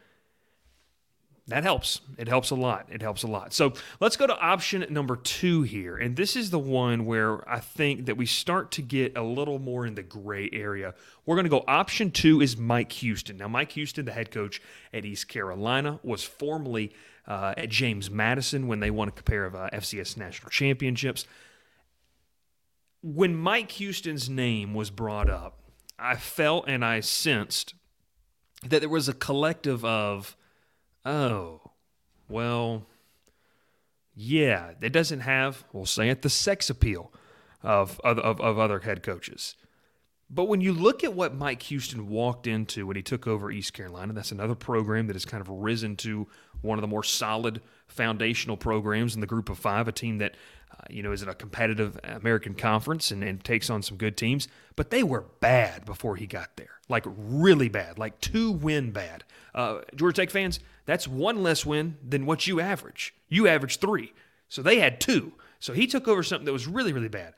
that 1.51 1.65
helps. 1.65 2.01
It 2.17 2.29
helps 2.29 2.51
a 2.51 2.55
lot. 2.55 2.87
It 2.91 3.03
helps 3.03 3.25
a 3.25 3.27
lot. 3.27 3.53
So 3.53 3.73
let's 3.99 4.17
go 4.17 4.27
to 4.27 4.39
option 4.39 4.87
number 4.89 5.17
two 5.17 5.63
here. 5.63 5.97
And 5.97 6.17
this 6.17 6.37
is 6.37 6.51
the 6.51 6.59
one 6.59 7.07
where 7.07 7.49
I 7.49 7.59
think 7.59 8.07
that 8.07 8.17
we 8.17 8.25
start 8.25 8.71
to 8.73 8.83
get 8.83 9.17
a 9.17 9.23
little 9.23 9.59
more 9.59 9.85
in 9.85 9.97
the 9.97 10.03
gray 10.03 10.49
area. 10.53 10.95
We're 11.27 11.35
going 11.35 11.45
to 11.45 11.51
go 11.51 11.65
option 11.67 12.13
two 12.13 12.41
is 12.41 12.57
Mike 12.57 12.93
Houston. 12.93 13.37
Now, 13.37 13.49
Mike 13.49 13.73
Houston, 13.73 14.05
the 14.05 14.13
head 14.13 14.31
coach 14.31 14.63
at 14.93 15.05
East 15.05 15.29
Carolina, 15.29 15.99
was 16.03 16.23
formerly 16.23 16.93
uh, 17.27 17.55
at 17.57 17.69
James 17.69 18.11
Madison 18.11 18.69
when 18.69 18.79
they 18.81 18.91
won 18.91 19.09
a 19.09 19.13
pair 19.13 19.45
of 19.45 19.57
uh, 19.57 19.69
FCS 19.73 20.17
national 20.17 20.51
championships. 20.51 21.27
When 23.02 23.35
Mike 23.35 23.73
Houston's 23.73 24.29
name 24.29 24.75
was 24.75 24.91
brought 24.91 25.31
up, 25.31 25.58
I 25.99 26.17
felt 26.17 26.69
and 26.69 26.85
I 26.85 27.00
sensed 27.00 27.75
that 28.62 28.81
there 28.81 28.88
was 28.88 29.08
a 29.08 29.14
collective 29.14 29.85
of 29.85 30.37
Oh, 31.05 31.73
well, 32.29 32.87
yeah, 34.14 34.73
it 34.82 34.93
doesn't 34.93 35.20
have, 35.20 35.64
we'll 35.73 35.87
say 35.87 36.11
it, 36.11 36.23
the 36.23 36.29
sex 36.29 36.69
appeal 36.69 37.11
of, 37.62 38.00
of, 38.00 38.19
of 38.19 38.58
other 38.58 38.81
head 38.81 39.03
coaches. 39.03 39.56
But 40.32 40.44
when 40.44 40.61
you 40.61 40.73
look 40.73 41.03
at 41.03 41.12
what 41.12 41.35
Mike 41.35 41.62
Houston 41.65 42.09
walked 42.09 42.46
into 42.46 42.87
when 42.87 42.94
he 42.94 43.03
took 43.03 43.27
over 43.27 43.51
East 43.51 43.72
Carolina, 43.72 44.13
that's 44.13 44.31
another 44.31 44.55
program 44.55 45.08
that 45.08 45.17
has 45.17 45.25
kind 45.25 45.41
of 45.41 45.49
risen 45.49 45.96
to 45.96 46.29
one 46.63 46.79
of 46.79 46.82
the 46.82 46.89
more 46.89 47.03
solid 47.03 47.60
foundational 47.89 48.56
programs 48.56 49.17
in 49.17 49.20
the 49.20 49.27
group 49.27 49.49
of 49.49 49.58
five, 49.58 49.89
a 49.89 49.93
team 49.93 50.19
that, 50.19 50.37
uh, 50.72 50.84
you 50.89 51.03
know, 51.03 51.10
is 51.10 51.22
in 51.22 51.29
a 51.29 51.34
competitive 51.34 51.99
American 52.05 52.55
conference 52.55 53.10
and, 53.10 53.25
and 53.25 53.43
takes 53.43 53.69
on 53.69 53.82
some 53.82 53.96
good 53.96 54.17
teams. 54.17 54.46
But 54.77 54.91
they 54.91 55.03
were 55.03 55.25
bad 55.41 55.84
before 55.84 56.15
he 56.15 56.29
got 56.29 56.56
there, 56.56 56.79
like 56.89 57.05
really 57.06 57.69
bad, 57.69 57.99
like 57.99 58.20
two 58.20 58.53
win 58.53 58.93
bad. 58.93 59.25
Uh, 59.53 59.81
Georgia 59.96 60.22
Tech 60.22 60.31
fans, 60.31 60.60
that's 60.87 61.08
one 61.08 61.43
less 61.43 61.67
win 61.67 61.96
than 62.08 62.25
what 62.25 62.46
you 62.46 62.60
average. 62.60 63.15
You 63.29 63.49
average 63.49 63.79
three. 63.79 64.13
So 64.49 64.63
they 64.63 64.79
had 64.79 65.01
two. 65.01 65.32
So 65.58 65.72
he 65.72 65.89
took 65.89 66.06
over 66.06 66.22
something 66.22 66.46
that 66.46 66.53
was 66.53 66.69
really, 66.69 66.93
really 66.93 67.08
bad. 67.08 67.34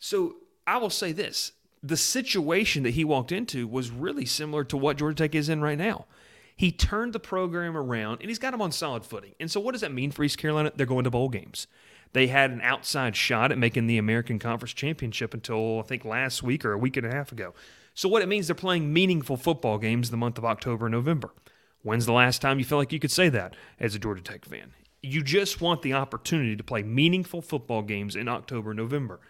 So 0.00 0.36
I 0.66 0.78
will 0.78 0.90
say 0.90 1.12
this 1.12 1.52
the 1.82 1.96
situation 1.96 2.82
that 2.82 2.90
he 2.90 3.04
walked 3.04 3.32
into 3.32 3.66
was 3.66 3.90
really 3.90 4.26
similar 4.26 4.64
to 4.64 4.76
what 4.76 4.98
Georgia 4.98 5.16
Tech 5.16 5.34
is 5.34 5.48
in 5.48 5.60
right 5.60 5.78
now. 5.78 6.06
He 6.54 6.70
turned 6.70 7.14
the 7.14 7.20
program 7.20 7.76
around 7.76 8.18
and 8.20 8.28
he's 8.28 8.38
got 8.38 8.50
them 8.50 8.60
on 8.60 8.70
solid 8.70 9.06
footing. 9.06 9.34
And 9.40 9.50
so, 9.50 9.60
what 9.60 9.72
does 9.72 9.80
that 9.80 9.92
mean 9.92 10.10
for 10.10 10.24
East 10.24 10.36
Carolina? 10.36 10.72
They're 10.74 10.84
going 10.84 11.04
to 11.04 11.10
bowl 11.10 11.30
games. 11.30 11.66
They 12.12 12.26
had 12.26 12.50
an 12.50 12.60
outside 12.60 13.16
shot 13.16 13.52
at 13.52 13.58
making 13.58 13.86
the 13.86 13.96
American 13.96 14.38
Conference 14.38 14.74
Championship 14.74 15.32
until 15.32 15.78
I 15.78 15.82
think 15.82 16.04
last 16.04 16.42
week 16.42 16.64
or 16.64 16.72
a 16.72 16.78
week 16.78 16.96
and 16.96 17.06
a 17.06 17.14
half 17.14 17.32
ago. 17.32 17.54
So, 17.94 18.08
what 18.08 18.20
it 18.20 18.28
means, 18.28 18.46
they're 18.46 18.54
playing 18.54 18.92
meaningful 18.92 19.36
football 19.36 19.78
games 19.78 20.10
the 20.10 20.16
month 20.16 20.36
of 20.36 20.44
October 20.44 20.86
and 20.86 20.92
November. 20.92 21.32
When's 21.82 22.04
the 22.04 22.12
last 22.12 22.42
time 22.42 22.58
you 22.58 22.64
felt 22.64 22.80
like 22.80 22.92
you 22.92 23.00
could 23.00 23.10
say 23.10 23.30
that 23.30 23.56
as 23.78 23.94
a 23.94 23.98
Georgia 23.98 24.22
Tech 24.22 24.44
fan? 24.44 24.72
You 25.02 25.22
just 25.22 25.62
want 25.62 25.80
the 25.80 25.94
opportunity 25.94 26.56
to 26.56 26.64
play 26.64 26.82
meaningful 26.82 27.40
football 27.40 27.80
games 27.80 28.16
in 28.16 28.28
October, 28.28 28.74
November. 28.74 29.20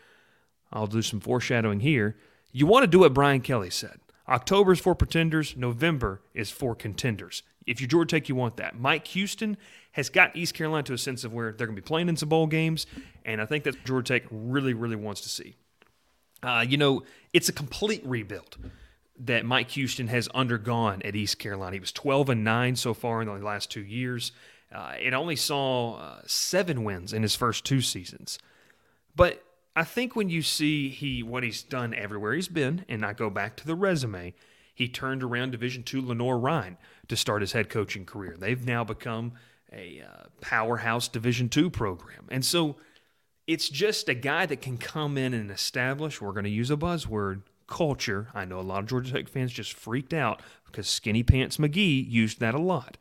I'll 0.72 0.88
do 0.88 1.02
some 1.02 1.20
foreshadowing 1.20 1.80
here. 1.80 2.16
You 2.52 2.66
want 2.66 2.82
to 2.84 2.86
do 2.86 3.00
what 3.00 3.14
Brian 3.14 3.40
Kelly 3.40 3.70
said. 3.70 4.00
October 4.28 4.72
is 4.72 4.80
for 4.80 4.94
pretenders, 4.94 5.56
November 5.56 6.22
is 6.34 6.50
for 6.50 6.74
contenders. 6.74 7.42
If 7.66 7.80
you're 7.80 7.88
Georgia 7.88 8.16
Tech, 8.16 8.28
you 8.28 8.34
want 8.34 8.56
that. 8.56 8.78
Mike 8.78 9.06
Houston 9.08 9.56
has 9.92 10.08
got 10.08 10.36
East 10.36 10.54
Carolina 10.54 10.84
to 10.84 10.92
a 10.92 10.98
sense 10.98 11.24
of 11.24 11.32
where 11.32 11.52
they're 11.52 11.66
going 11.66 11.76
to 11.76 11.82
be 11.82 11.86
playing 11.86 12.08
in 12.08 12.16
some 12.16 12.28
bowl 12.28 12.46
games, 12.46 12.86
and 13.24 13.40
I 13.40 13.46
think 13.46 13.64
that 13.64 13.84
Georgia 13.84 14.20
Tech 14.20 14.28
really, 14.30 14.72
really 14.72 14.96
wants 14.96 15.20
to 15.22 15.28
see. 15.28 15.56
Uh, 16.42 16.64
you 16.66 16.76
know, 16.76 17.02
it's 17.32 17.48
a 17.48 17.52
complete 17.52 18.02
rebuild 18.04 18.56
that 19.18 19.44
Mike 19.44 19.70
Houston 19.72 20.08
has 20.08 20.28
undergone 20.28 21.02
at 21.02 21.14
East 21.14 21.38
Carolina. 21.38 21.74
He 21.74 21.80
was 21.80 21.92
12 21.92 22.30
and 22.30 22.44
9 22.44 22.76
so 22.76 22.94
far 22.94 23.20
in 23.20 23.28
the 23.28 23.34
last 23.34 23.70
two 23.70 23.84
years. 23.84 24.32
Uh, 24.72 24.94
it 25.00 25.12
only 25.12 25.36
saw 25.36 25.96
uh, 25.96 26.20
seven 26.26 26.84
wins 26.84 27.12
in 27.12 27.22
his 27.22 27.34
first 27.34 27.64
two 27.64 27.82
seasons. 27.82 28.38
But 29.14 29.44
I 29.76 29.84
think 29.84 30.16
when 30.16 30.28
you 30.28 30.42
see 30.42 30.88
he 30.88 31.22
what 31.22 31.42
he's 31.42 31.62
done 31.62 31.94
everywhere 31.94 32.34
he's 32.34 32.48
been, 32.48 32.84
and 32.88 33.04
I 33.04 33.12
go 33.12 33.30
back 33.30 33.56
to 33.56 33.66
the 33.66 33.74
resume, 33.74 34.34
he 34.74 34.88
turned 34.88 35.22
around 35.22 35.52
Division 35.52 35.82
two 35.82 36.00
Lenoir-Rhyne 36.00 36.76
to 37.08 37.16
start 37.16 37.42
his 37.42 37.52
head 37.52 37.68
coaching 37.68 38.04
career. 38.04 38.36
They've 38.38 38.64
now 38.64 38.84
become 38.84 39.32
a 39.72 40.02
uh, 40.02 40.24
powerhouse 40.40 41.06
Division 41.08 41.48
two 41.48 41.70
program, 41.70 42.26
and 42.30 42.44
so 42.44 42.76
it's 43.46 43.68
just 43.68 44.08
a 44.08 44.14
guy 44.14 44.46
that 44.46 44.60
can 44.60 44.78
come 44.78 45.16
in 45.16 45.34
and 45.34 45.50
establish. 45.50 46.20
We're 46.20 46.32
going 46.32 46.44
to 46.44 46.50
use 46.50 46.70
a 46.70 46.76
buzzword 46.76 47.42
culture. 47.68 48.28
I 48.34 48.44
know 48.44 48.58
a 48.58 48.62
lot 48.62 48.80
of 48.80 48.86
Georgia 48.86 49.12
Tech 49.12 49.28
fans 49.28 49.52
just 49.52 49.72
freaked 49.72 50.12
out 50.12 50.42
because 50.66 50.88
Skinny 50.88 51.22
Pants 51.22 51.56
McGee 51.56 52.08
used 52.08 52.40
that 52.40 52.54
a 52.54 52.60
lot, 52.60 52.98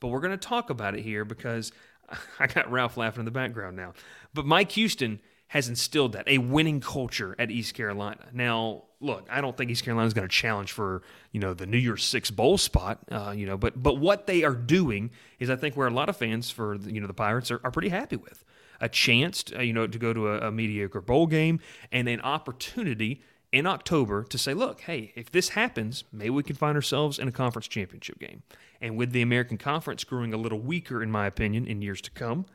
but 0.00 0.08
we're 0.08 0.20
going 0.20 0.36
to 0.38 0.48
talk 0.48 0.68
about 0.68 0.94
it 0.94 1.02
here 1.02 1.24
because 1.24 1.70
I 2.40 2.48
got 2.48 2.70
Ralph 2.70 2.96
laughing 2.96 3.20
in 3.20 3.24
the 3.24 3.30
background 3.30 3.76
now. 3.76 3.92
But 4.34 4.46
Mike 4.46 4.72
Houston 4.72 5.20
has 5.48 5.68
instilled 5.68 6.12
that 6.12 6.28
a 6.28 6.38
winning 6.38 6.80
culture 6.80 7.34
at 7.38 7.50
East 7.50 7.74
Carolina. 7.74 8.26
Now, 8.32 8.84
look, 9.00 9.26
I 9.30 9.40
don't 9.40 9.56
think 9.56 9.70
East 9.70 9.84
Carolina 9.84 10.06
is 10.06 10.14
going 10.14 10.28
to 10.28 10.34
challenge 10.34 10.72
for 10.72 11.02
you 11.32 11.40
know 11.40 11.54
the 11.54 11.66
New 11.66 11.78
Year's 11.78 12.04
Six 12.04 12.30
bowl 12.30 12.58
spot, 12.58 13.00
uh, 13.10 13.32
you 13.36 13.46
know, 13.46 13.56
but 13.56 13.82
but 13.82 13.98
what 13.98 14.26
they 14.26 14.44
are 14.44 14.54
doing 14.54 15.10
is 15.38 15.50
I 15.50 15.56
think 15.56 15.76
where 15.76 15.88
a 15.88 15.92
lot 15.92 16.08
of 16.08 16.16
fans 16.16 16.50
for 16.50 16.76
you 16.76 17.00
know 17.00 17.06
the 17.06 17.14
Pirates 17.14 17.50
are, 17.50 17.60
are 17.64 17.70
pretty 17.70 17.88
happy 17.88 18.16
with 18.16 18.44
a 18.80 18.88
chance, 18.88 19.42
to, 19.44 19.58
uh, 19.58 19.62
you 19.62 19.72
know, 19.72 19.86
to 19.86 19.98
go 19.98 20.12
to 20.12 20.28
a, 20.28 20.48
a 20.48 20.52
mediocre 20.52 21.00
bowl 21.00 21.26
game 21.26 21.60
and 21.90 22.08
an 22.08 22.20
opportunity 22.20 23.22
in 23.50 23.66
October 23.66 24.24
to 24.24 24.38
say, 24.38 24.54
look, 24.54 24.82
hey, 24.82 25.12
if 25.16 25.30
this 25.30 25.50
happens, 25.50 26.04
maybe 26.12 26.30
we 26.30 26.42
can 26.42 26.56
find 26.56 26.76
ourselves 26.76 27.18
in 27.18 27.28
a 27.28 27.32
conference 27.32 27.66
championship 27.66 28.18
game. 28.18 28.42
And 28.80 28.96
with 28.96 29.12
the 29.12 29.22
American 29.22 29.58
Conference 29.58 30.04
growing 30.04 30.32
a 30.32 30.36
little 30.36 30.60
weaker, 30.60 31.02
in 31.02 31.10
my 31.10 31.26
opinion, 31.26 31.66
in 31.66 31.82
years 31.82 32.00
to 32.02 32.10
come, 32.10 32.46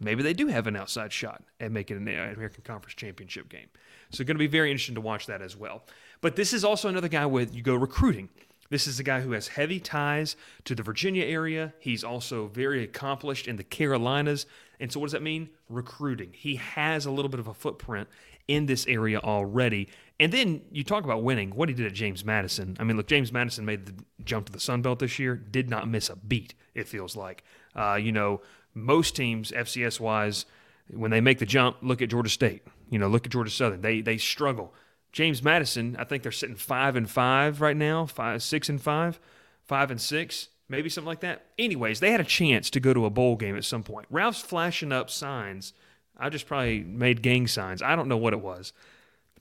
maybe 0.00 0.22
they 0.22 0.32
do 0.32 0.46
have 0.48 0.66
an 0.66 0.76
outside 0.76 1.12
shot 1.12 1.42
at 1.60 1.72
making 1.72 1.96
an 1.96 2.02
American 2.02 2.62
Conference 2.64 2.94
championship 2.94 3.48
game. 3.48 3.68
So 4.10 4.24
going 4.24 4.36
to 4.36 4.38
be 4.38 4.46
very 4.46 4.70
interesting 4.70 4.94
to 4.94 5.00
watch 5.00 5.26
that 5.26 5.42
as 5.42 5.56
well. 5.56 5.84
But 6.20 6.36
this 6.36 6.52
is 6.52 6.64
also 6.64 6.88
another 6.88 7.08
guy 7.08 7.26
with 7.26 7.54
you 7.54 7.62
go 7.62 7.74
recruiting. 7.74 8.28
This 8.68 8.86
is 8.86 8.98
a 8.98 9.04
guy 9.04 9.20
who 9.20 9.32
has 9.32 9.48
heavy 9.48 9.78
ties 9.78 10.36
to 10.64 10.74
the 10.74 10.82
Virginia 10.82 11.24
area. 11.24 11.72
He's 11.78 12.02
also 12.02 12.48
very 12.48 12.82
accomplished 12.82 13.46
in 13.46 13.56
the 13.56 13.64
Carolinas. 13.64 14.46
And 14.80 14.92
so, 14.92 14.98
what 14.98 15.06
does 15.06 15.12
that 15.12 15.22
mean? 15.22 15.50
Recruiting. 15.68 16.32
He 16.32 16.56
has 16.56 17.06
a 17.06 17.10
little 17.10 17.28
bit 17.28 17.40
of 17.40 17.46
a 17.46 17.54
footprint 17.54 18.08
in 18.48 18.66
this 18.66 18.86
area 18.86 19.18
already. 19.18 19.88
And 20.18 20.32
then 20.32 20.62
you 20.70 20.82
talk 20.82 21.04
about 21.04 21.22
winning, 21.22 21.50
what 21.50 21.68
he 21.68 21.74
did 21.74 21.86
at 21.86 21.92
James 21.92 22.24
Madison. 22.24 22.76
I 22.80 22.84
mean, 22.84 22.96
look, 22.96 23.06
James 23.06 23.32
Madison 23.32 23.64
made 23.64 23.86
the 23.86 23.94
jump 24.24 24.46
to 24.46 24.52
the 24.52 24.60
Sun 24.60 24.82
Belt 24.82 24.98
this 24.98 25.18
year, 25.18 25.36
did 25.36 25.68
not 25.68 25.88
miss 25.88 26.08
a 26.08 26.16
beat, 26.16 26.54
it 26.74 26.88
feels 26.88 27.16
like. 27.16 27.44
Uh, 27.74 27.98
you 28.00 28.12
know, 28.12 28.40
most 28.76 29.16
teams, 29.16 29.50
FCS 29.50 29.98
wise, 29.98 30.44
when 30.88 31.10
they 31.10 31.20
make 31.20 31.38
the 31.38 31.46
jump, 31.46 31.78
look 31.80 32.02
at 32.02 32.10
Georgia 32.10 32.30
State. 32.30 32.62
You 32.90 32.98
know, 32.98 33.08
look 33.08 33.26
at 33.26 33.32
Georgia 33.32 33.50
Southern. 33.50 33.80
They 33.80 34.00
they 34.00 34.18
struggle. 34.18 34.72
James 35.12 35.42
Madison, 35.42 35.96
I 35.98 36.04
think 36.04 36.22
they're 36.22 36.30
sitting 36.30 36.56
five 36.56 36.94
and 36.94 37.08
five 37.08 37.60
right 37.60 37.76
now, 37.76 38.04
five, 38.04 38.42
six 38.42 38.68
and 38.68 38.80
five, 38.80 39.18
five 39.64 39.90
and 39.90 40.00
six, 40.00 40.48
maybe 40.68 40.90
something 40.90 41.08
like 41.08 41.20
that. 41.20 41.46
Anyways, 41.58 42.00
they 42.00 42.10
had 42.10 42.20
a 42.20 42.24
chance 42.24 42.68
to 42.70 42.80
go 42.80 42.92
to 42.92 43.06
a 43.06 43.10
bowl 43.10 43.34
game 43.36 43.56
at 43.56 43.64
some 43.64 43.82
point. 43.82 44.06
Ralph's 44.10 44.42
flashing 44.42 44.92
up 44.92 45.08
signs. 45.08 45.72
I 46.18 46.28
just 46.28 46.46
probably 46.46 46.82
made 46.82 47.22
gang 47.22 47.46
signs. 47.46 47.80
I 47.82 47.96
don't 47.96 48.08
know 48.08 48.16
what 48.16 48.34
it 48.34 48.40
was, 48.40 48.72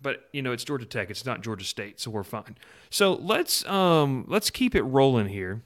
but 0.02 0.30
you 0.32 0.42
know 0.42 0.54
it's 0.54 0.64
Georgia 0.64 0.86
Tech. 0.86 1.10
It's 1.10 1.26
not 1.26 1.42
Georgia 1.42 1.66
State, 1.66 2.00
so 2.00 2.10
we're 2.10 2.24
fine. 2.24 2.58
So 2.90 3.14
let's 3.14 3.66
um 3.66 4.26
let's 4.28 4.50
keep 4.50 4.76
it 4.76 4.84
rolling 4.84 5.28
here 5.28 5.62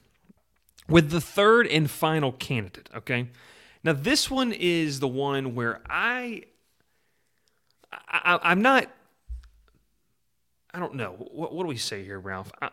with 0.88 1.10
the 1.10 1.20
third 1.20 1.66
and 1.66 1.90
final 1.90 2.32
candidate. 2.32 2.88
Okay, 2.94 3.28
now 3.82 3.92
this 3.92 4.30
one 4.30 4.52
is 4.52 5.00
the 5.00 5.08
one 5.08 5.54
where 5.54 5.80
I, 5.88 6.42
I 7.92 8.38
I'm 8.42 8.62
not 8.62 8.88
I 10.72 10.78
don't 10.78 10.94
know. 10.94 11.12
What, 11.32 11.52
what 11.52 11.64
do 11.64 11.68
we 11.68 11.76
say 11.76 12.04
here, 12.04 12.18
Ralph? 12.18 12.52
I, 12.60 12.70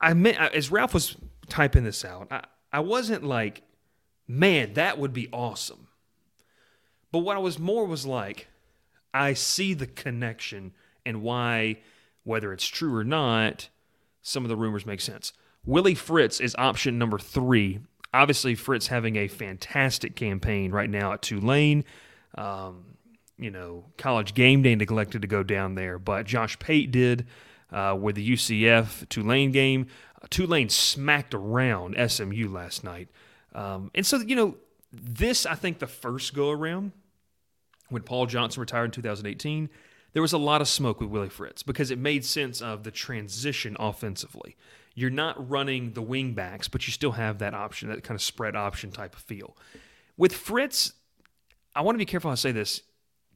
I 0.00 0.14
meant 0.14 0.38
as 0.38 0.70
Ralph 0.70 0.94
was 0.94 1.16
typing 1.48 1.84
this 1.84 2.04
out, 2.04 2.28
I, 2.30 2.44
I 2.72 2.80
wasn't 2.80 3.24
like, 3.24 3.62
man, 4.26 4.74
that 4.74 4.98
would 4.98 5.12
be 5.12 5.28
awesome. 5.32 5.88
But 7.12 7.20
what 7.20 7.36
I 7.36 7.40
was 7.40 7.58
more 7.58 7.84
was 7.86 8.06
like, 8.06 8.48
I 9.12 9.34
see 9.34 9.74
the 9.74 9.86
connection 9.86 10.72
and 11.04 11.22
why, 11.22 11.78
whether 12.24 12.52
it's 12.52 12.66
true 12.66 12.94
or 12.94 13.04
not, 13.04 13.68
some 14.22 14.44
of 14.44 14.48
the 14.48 14.56
rumors 14.56 14.86
make 14.86 15.00
sense. 15.00 15.32
Willie 15.64 15.94
Fritz 15.94 16.40
is 16.40 16.54
option 16.56 16.98
number 16.98 17.18
three. 17.18 17.80
Obviously, 18.12 18.54
Fritz 18.54 18.88
having 18.88 19.16
a 19.16 19.28
fantastic 19.28 20.16
campaign 20.16 20.72
right 20.72 20.90
now 20.90 21.12
at 21.12 21.22
Tulane. 21.22 21.84
Um, 22.36 22.96
you 23.38 23.50
know, 23.50 23.84
college 23.96 24.34
game 24.34 24.62
day 24.62 24.74
neglected 24.74 25.22
to 25.22 25.28
go 25.28 25.42
down 25.42 25.74
there, 25.74 25.98
but 25.98 26.26
Josh 26.26 26.58
Pate 26.58 26.90
did 26.90 27.26
uh, 27.72 27.96
with 27.98 28.16
the 28.16 28.32
UCF 28.32 29.08
Tulane 29.08 29.52
game. 29.52 29.86
Tulane 30.28 30.68
smacked 30.68 31.34
around 31.34 31.96
SMU 32.10 32.48
last 32.50 32.84
night. 32.84 33.08
Um, 33.54 33.90
and 33.94 34.04
so, 34.04 34.18
you 34.18 34.36
know, 34.36 34.56
this, 34.92 35.46
I 35.46 35.54
think, 35.54 35.78
the 35.78 35.86
first 35.86 36.34
go 36.34 36.50
around 36.50 36.92
when 37.90 38.02
Paul 38.02 38.26
Johnson 38.26 38.60
retired 38.60 38.86
in 38.86 38.90
2018, 38.92 39.68
there 40.12 40.22
was 40.22 40.32
a 40.32 40.38
lot 40.38 40.60
of 40.60 40.68
smoke 40.68 41.00
with 41.00 41.10
Willie 41.10 41.28
Fritz 41.28 41.62
because 41.62 41.90
it 41.90 41.98
made 41.98 42.24
sense 42.24 42.60
of 42.60 42.82
the 42.82 42.90
transition 42.90 43.76
offensively. 43.78 44.56
You're 44.94 45.10
not 45.10 45.48
running 45.48 45.92
the 45.92 46.02
wing 46.02 46.34
backs, 46.34 46.68
but 46.68 46.86
you 46.86 46.92
still 46.92 47.12
have 47.12 47.38
that 47.38 47.54
option, 47.54 47.88
that 47.88 48.02
kind 48.02 48.16
of 48.16 48.22
spread 48.22 48.56
option 48.56 48.90
type 48.90 49.14
of 49.14 49.22
feel. 49.22 49.56
With 50.16 50.34
Fritz, 50.34 50.92
I 51.74 51.82
want 51.82 51.94
to 51.94 51.98
be 51.98 52.04
careful 52.04 52.30
how 52.30 52.32
I 52.32 52.36
say 52.36 52.52
this 52.52 52.82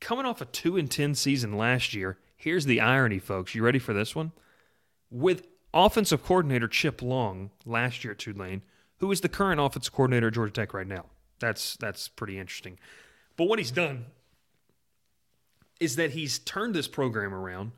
coming 0.00 0.26
off 0.26 0.40
a 0.40 0.44
2 0.44 0.76
and 0.76 0.90
10 0.90 1.14
season 1.14 1.56
last 1.56 1.94
year, 1.94 2.18
here's 2.36 2.66
the 2.66 2.80
irony, 2.80 3.18
folks. 3.18 3.54
You 3.54 3.62
ready 3.64 3.78
for 3.78 3.94
this 3.94 4.14
one? 4.14 4.32
With 5.10 5.46
offensive 5.72 6.22
coordinator 6.22 6.68
Chip 6.68 7.00
Long 7.02 7.50
last 7.64 8.04
year 8.04 8.12
at 8.12 8.18
Tulane, 8.18 8.62
who 8.98 9.10
is 9.10 9.20
the 9.20 9.28
current 9.28 9.60
offensive 9.60 9.92
coordinator 9.92 10.28
at 10.28 10.34
Georgia 10.34 10.52
Tech 10.52 10.74
right 10.74 10.86
now. 10.86 11.06
That's 11.40 11.76
that's 11.76 12.08
pretty 12.08 12.38
interesting. 12.38 12.78
But 13.36 13.46
what 13.48 13.58
he's 13.58 13.70
done 13.70 14.06
is 15.80 15.96
that 15.96 16.12
he's 16.12 16.38
turned 16.38 16.74
this 16.74 16.86
program 16.86 17.34
around 17.34 17.72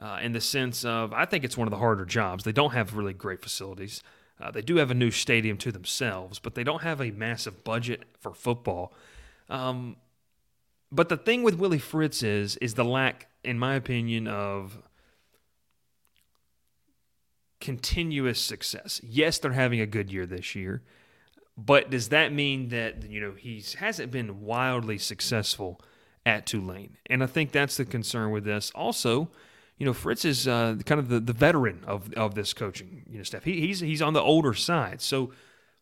uh, 0.00 0.18
in 0.22 0.32
the 0.32 0.40
sense 0.40 0.84
of 0.84 1.12
I 1.12 1.24
think 1.24 1.44
it's 1.44 1.56
one 1.56 1.66
of 1.66 1.72
the 1.72 1.78
harder 1.78 2.04
jobs. 2.04 2.44
They 2.44 2.52
don't 2.52 2.72
have 2.72 2.94
really 2.94 3.12
great 3.12 3.42
facilities. 3.42 4.02
Uh, 4.40 4.50
they 4.50 4.62
do 4.62 4.76
have 4.76 4.90
a 4.90 4.94
new 4.94 5.10
stadium 5.10 5.56
to 5.58 5.72
themselves, 5.72 6.38
but 6.38 6.54
they 6.54 6.62
don't 6.62 6.82
have 6.82 7.00
a 7.00 7.10
massive 7.10 7.64
budget 7.64 8.04
for 8.20 8.32
football. 8.32 8.92
Um, 9.50 9.96
but 10.92 11.08
the 11.08 11.16
thing 11.16 11.42
with 11.42 11.56
Willie 11.56 11.78
Fritz 11.78 12.22
is 12.22 12.56
is 12.56 12.74
the 12.74 12.84
lack, 12.84 13.26
in 13.42 13.58
my 13.58 13.74
opinion, 13.74 14.28
of 14.28 14.78
continuous 17.60 18.40
success. 18.40 19.00
Yes, 19.02 19.38
they're 19.38 19.52
having 19.52 19.80
a 19.80 19.86
good 19.86 20.12
year 20.12 20.26
this 20.26 20.54
year, 20.54 20.82
but 21.56 21.90
does 21.90 22.10
that 22.10 22.32
mean 22.32 22.68
that 22.68 23.10
you 23.10 23.20
know 23.20 23.32
he 23.36 23.64
hasn't 23.78 24.12
been 24.12 24.42
wildly 24.42 24.98
successful 24.98 25.80
at 26.24 26.46
Tulane? 26.46 26.96
And 27.06 27.22
I 27.22 27.26
think 27.26 27.50
that's 27.50 27.76
the 27.76 27.84
concern 27.84 28.30
with 28.30 28.44
this. 28.44 28.70
Also, 28.74 29.30
you 29.78 29.86
know, 29.86 29.94
Fritz 29.94 30.24
is 30.24 30.46
uh, 30.46 30.76
kind 30.84 30.98
of 30.98 31.08
the, 31.08 31.20
the 31.20 31.32
veteran 31.32 31.84
of 31.86 32.12
of 32.14 32.34
this 32.34 32.52
coaching 32.52 33.04
you 33.10 33.18
know 33.18 33.24
staff. 33.24 33.44
He, 33.44 33.60
he's 33.60 33.80
he's 33.80 34.02
on 34.02 34.12
the 34.12 34.22
older 34.22 34.54
side, 34.54 35.00
so. 35.00 35.32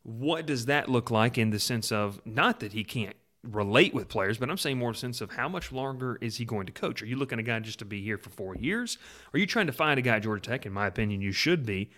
What 0.09 0.47
does 0.47 0.67
that 0.67 0.89
look 0.89 1.11
like 1.11 1.37
in 1.37 1.51
the 1.51 1.59
sense 1.59 1.91
of 1.91 2.21
not 2.25 2.61
that 2.61 2.73
he 2.73 2.85
can't 2.85 3.17
relate 3.51 3.95
with 3.95 4.09
players, 4.09 4.39
but 4.39 4.51
I'm 4.51 4.57
saying 4.57 4.79
more 4.79 4.95
sense 4.95 5.21
of 5.21 5.33
how 5.33 5.49
much 5.49 5.73
longer 5.73 6.19
is 6.21 6.37
he 6.37 6.45
going 6.45 6.67
to 6.67 6.73
coach? 6.73 7.03
Are 7.03 7.07
you 7.07 7.17
looking 7.17 7.39
at 7.39 7.45
a 7.45 7.47
guy 7.47 7.59
just 7.61 7.79
to 7.81 7.85
be 7.85 8.03
here 8.03 8.19
for 8.19 8.31
four 8.31 8.57
years? 8.57 8.99
Are 9.33 9.39
you 9.39 9.47
trying 9.47 9.67
to 9.67 9.73
find 9.73 9.99
a 9.99 10.03
guy 10.03 10.19
Georgia 10.21 10.43
Tech, 10.43 10.67
in 10.67 10.73
my 10.73 10.87
opinion, 10.87 11.21
you 11.21 11.33
should 11.33 11.65
be, 11.65 11.91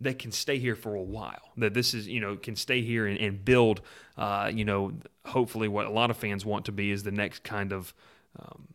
that 0.00 0.18
can 0.18 0.32
stay 0.32 0.58
here 0.58 0.76
for 0.76 0.94
a 0.94 1.02
while? 1.02 1.52
That 1.56 1.74
this 1.74 1.94
is, 1.94 2.06
you 2.06 2.20
know, 2.20 2.36
can 2.36 2.56
stay 2.56 2.82
here 2.82 3.06
and, 3.06 3.18
and 3.18 3.44
build, 3.44 3.80
uh, 4.16 4.50
you 4.52 4.64
know, 4.64 4.92
hopefully 5.24 5.68
what 5.68 5.86
a 5.86 5.90
lot 5.90 6.10
of 6.10 6.16
fans 6.16 6.44
want 6.44 6.66
to 6.66 6.72
be 6.72 6.90
is 6.90 7.02
the 7.02 7.10
next 7.12 7.42
kind 7.42 7.72
of 7.72 7.94
um, 8.38 8.68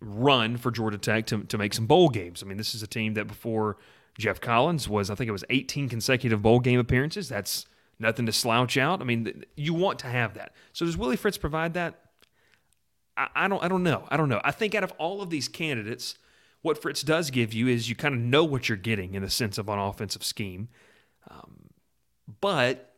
run 0.00 0.56
for 0.56 0.70
Georgia 0.70 0.98
Tech 0.98 1.26
to, 1.26 1.44
to 1.44 1.58
make 1.58 1.74
some 1.74 1.86
bowl 1.86 2.08
games. 2.08 2.42
I 2.42 2.46
mean, 2.46 2.56
this 2.56 2.74
is 2.74 2.82
a 2.82 2.86
team 2.86 3.14
that 3.14 3.26
before 3.26 3.76
Geoff 4.18 4.40
Collins 4.40 4.88
was, 4.88 5.10
I 5.10 5.14
think 5.14 5.28
it 5.28 5.32
was 5.32 5.44
18 5.50 5.88
consecutive 5.88 6.42
bowl 6.42 6.60
game 6.60 6.78
appearances. 6.78 7.28
That's 7.28 7.66
nothing 7.98 8.26
to 8.26 8.32
slouch 8.32 8.76
out. 8.76 9.00
I 9.00 9.04
mean, 9.04 9.44
you 9.56 9.74
want 9.74 9.98
to 10.00 10.06
have 10.06 10.34
that. 10.34 10.54
So 10.72 10.86
does 10.86 10.96
Willie 10.96 11.16
Fritz 11.16 11.38
provide 11.38 11.74
that? 11.74 12.00
I, 13.16 13.28
I 13.34 13.48
don't. 13.48 13.62
I 13.62 13.68
don't 13.68 13.82
know. 13.82 14.04
I 14.08 14.16
don't 14.16 14.28
know. 14.28 14.40
I 14.42 14.50
think 14.50 14.74
out 14.74 14.84
of 14.84 14.92
all 14.98 15.20
of 15.20 15.30
these 15.30 15.48
candidates, 15.48 16.16
what 16.62 16.80
Fritz 16.80 17.02
does 17.02 17.30
give 17.30 17.52
you 17.52 17.68
is 17.68 17.88
you 17.88 17.94
kind 17.94 18.14
of 18.14 18.20
know 18.20 18.44
what 18.44 18.68
you're 18.68 18.78
getting 18.78 19.14
in 19.14 19.22
the 19.22 19.30
sense 19.30 19.58
of 19.58 19.68
an 19.68 19.78
offensive 19.78 20.24
scheme. 20.24 20.68
Um, 21.30 21.68
but 22.40 22.94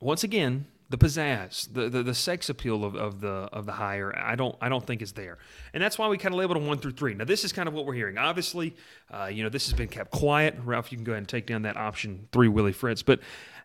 once 0.00 0.24
again, 0.24 0.66
the 0.90 0.98
pizzazz, 0.98 1.72
the, 1.72 1.88
the, 1.88 2.02
the 2.02 2.14
sex 2.14 2.48
appeal 2.48 2.84
of, 2.84 2.94
of 2.94 3.20
the 3.20 3.48
of 3.52 3.66
the 3.66 3.72
hire, 3.72 4.16
I 4.16 4.34
don't 4.36 4.54
I 4.60 4.68
don't 4.68 4.86
think 4.86 5.02
is 5.02 5.12
there, 5.12 5.38
and 5.72 5.82
that's 5.82 5.98
why 5.98 6.08
we 6.08 6.18
kind 6.18 6.34
of 6.34 6.38
labeled 6.38 6.56
them 6.56 6.66
one 6.66 6.78
through 6.78 6.92
three. 6.92 7.14
Now 7.14 7.24
this 7.24 7.44
is 7.44 7.52
kind 7.52 7.68
of 7.68 7.74
what 7.74 7.86
we're 7.86 7.94
hearing. 7.94 8.18
Obviously, 8.18 8.76
uh, 9.10 9.26
you 9.26 9.42
know 9.42 9.48
this 9.48 9.66
has 9.66 9.74
been 9.74 9.88
kept 9.88 10.10
quiet. 10.10 10.56
Ralph, 10.62 10.92
you 10.92 10.98
can 10.98 11.04
go 11.04 11.12
ahead 11.12 11.18
and 11.18 11.28
take 11.28 11.46
down 11.46 11.62
that 11.62 11.76
option 11.76 12.28
three, 12.32 12.48
Willie 12.48 12.72
Fritz, 12.72 13.02
but 13.02 13.20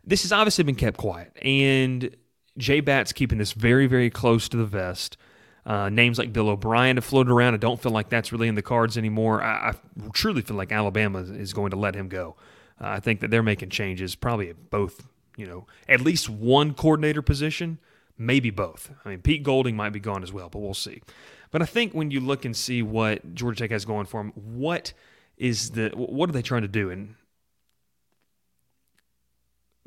this 0.06 0.22
has 0.24 0.32
obviously 0.32 0.64
been 0.64 0.76
kept 0.76 0.98
quiet, 0.98 1.32
and 1.42 2.16
J 2.58 2.80
Batt's 2.80 3.12
keeping 3.12 3.38
this 3.38 3.52
very 3.52 3.88
very 3.88 4.10
close 4.10 4.48
to 4.50 4.58
the 4.58 4.66
vest. 4.66 5.18
Uh, 5.66 5.90
names 5.90 6.18
like 6.18 6.34
Bill 6.34 6.50
O'Brien 6.50 6.98
have 6.98 7.06
floated 7.06 7.32
around. 7.32 7.54
I 7.54 7.58
don't 7.58 7.80
feel 7.80 7.92
like 7.92 8.10
that's 8.10 8.32
really 8.32 8.48
in 8.48 8.56
the 8.56 8.62
cards 8.62 8.98
anymore. 8.98 9.44
I, 9.44 9.70
I 9.70 9.74
truly 10.14 10.42
feel 10.42 10.56
like 10.56 10.72
Alabama 10.72 11.20
is 11.20 11.54
going 11.54 11.72
to 11.72 11.78
let 11.78 11.96
him 11.96 12.08
go. 12.08 12.38
Uh, 12.82 12.88
I 12.88 13.00
think 13.02 13.20
that 13.20 13.30
they're 13.30 13.44
making 13.44 13.70
changes, 13.70 14.16
probably 14.16 14.54
both, 14.54 15.06
you 15.40 15.48
know, 15.48 15.66
at 15.88 16.02
least 16.02 16.30
one 16.30 16.74
coordinator 16.74 17.22
position, 17.22 17.80
maybe 18.18 18.50
both. 18.50 18.92
I 19.06 19.10
mean, 19.10 19.22
Pete 19.22 19.42
Golding 19.42 19.76
might 19.76 19.92
be 19.92 20.00
gone 20.00 20.22
as 20.22 20.34
well, 20.34 20.50
but 20.50 20.60
we'll 20.60 20.74
see. 20.74 21.02
But 21.50 21.62
I 21.62 21.66
think 21.66 21.94
when 21.94 22.12
you 22.12 22.20
look 22.20 22.44
and 22.44 22.56
see 22.56 22.84
what 22.84 23.34
Georgia 23.34 23.64
Tech 23.64 23.72
has 23.72 23.86
going 23.86 24.06
for 24.06 24.22
them, 24.22 24.34
what 24.36 24.94
is 25.38 25.72
the 25.72 25.90
what 25.96 26.30
are 26.30 26.34
they 26.34 26.42
trying 26.42 26.64
to 26.64 26.68
do? 26.68 26.90
And 26.90 27.16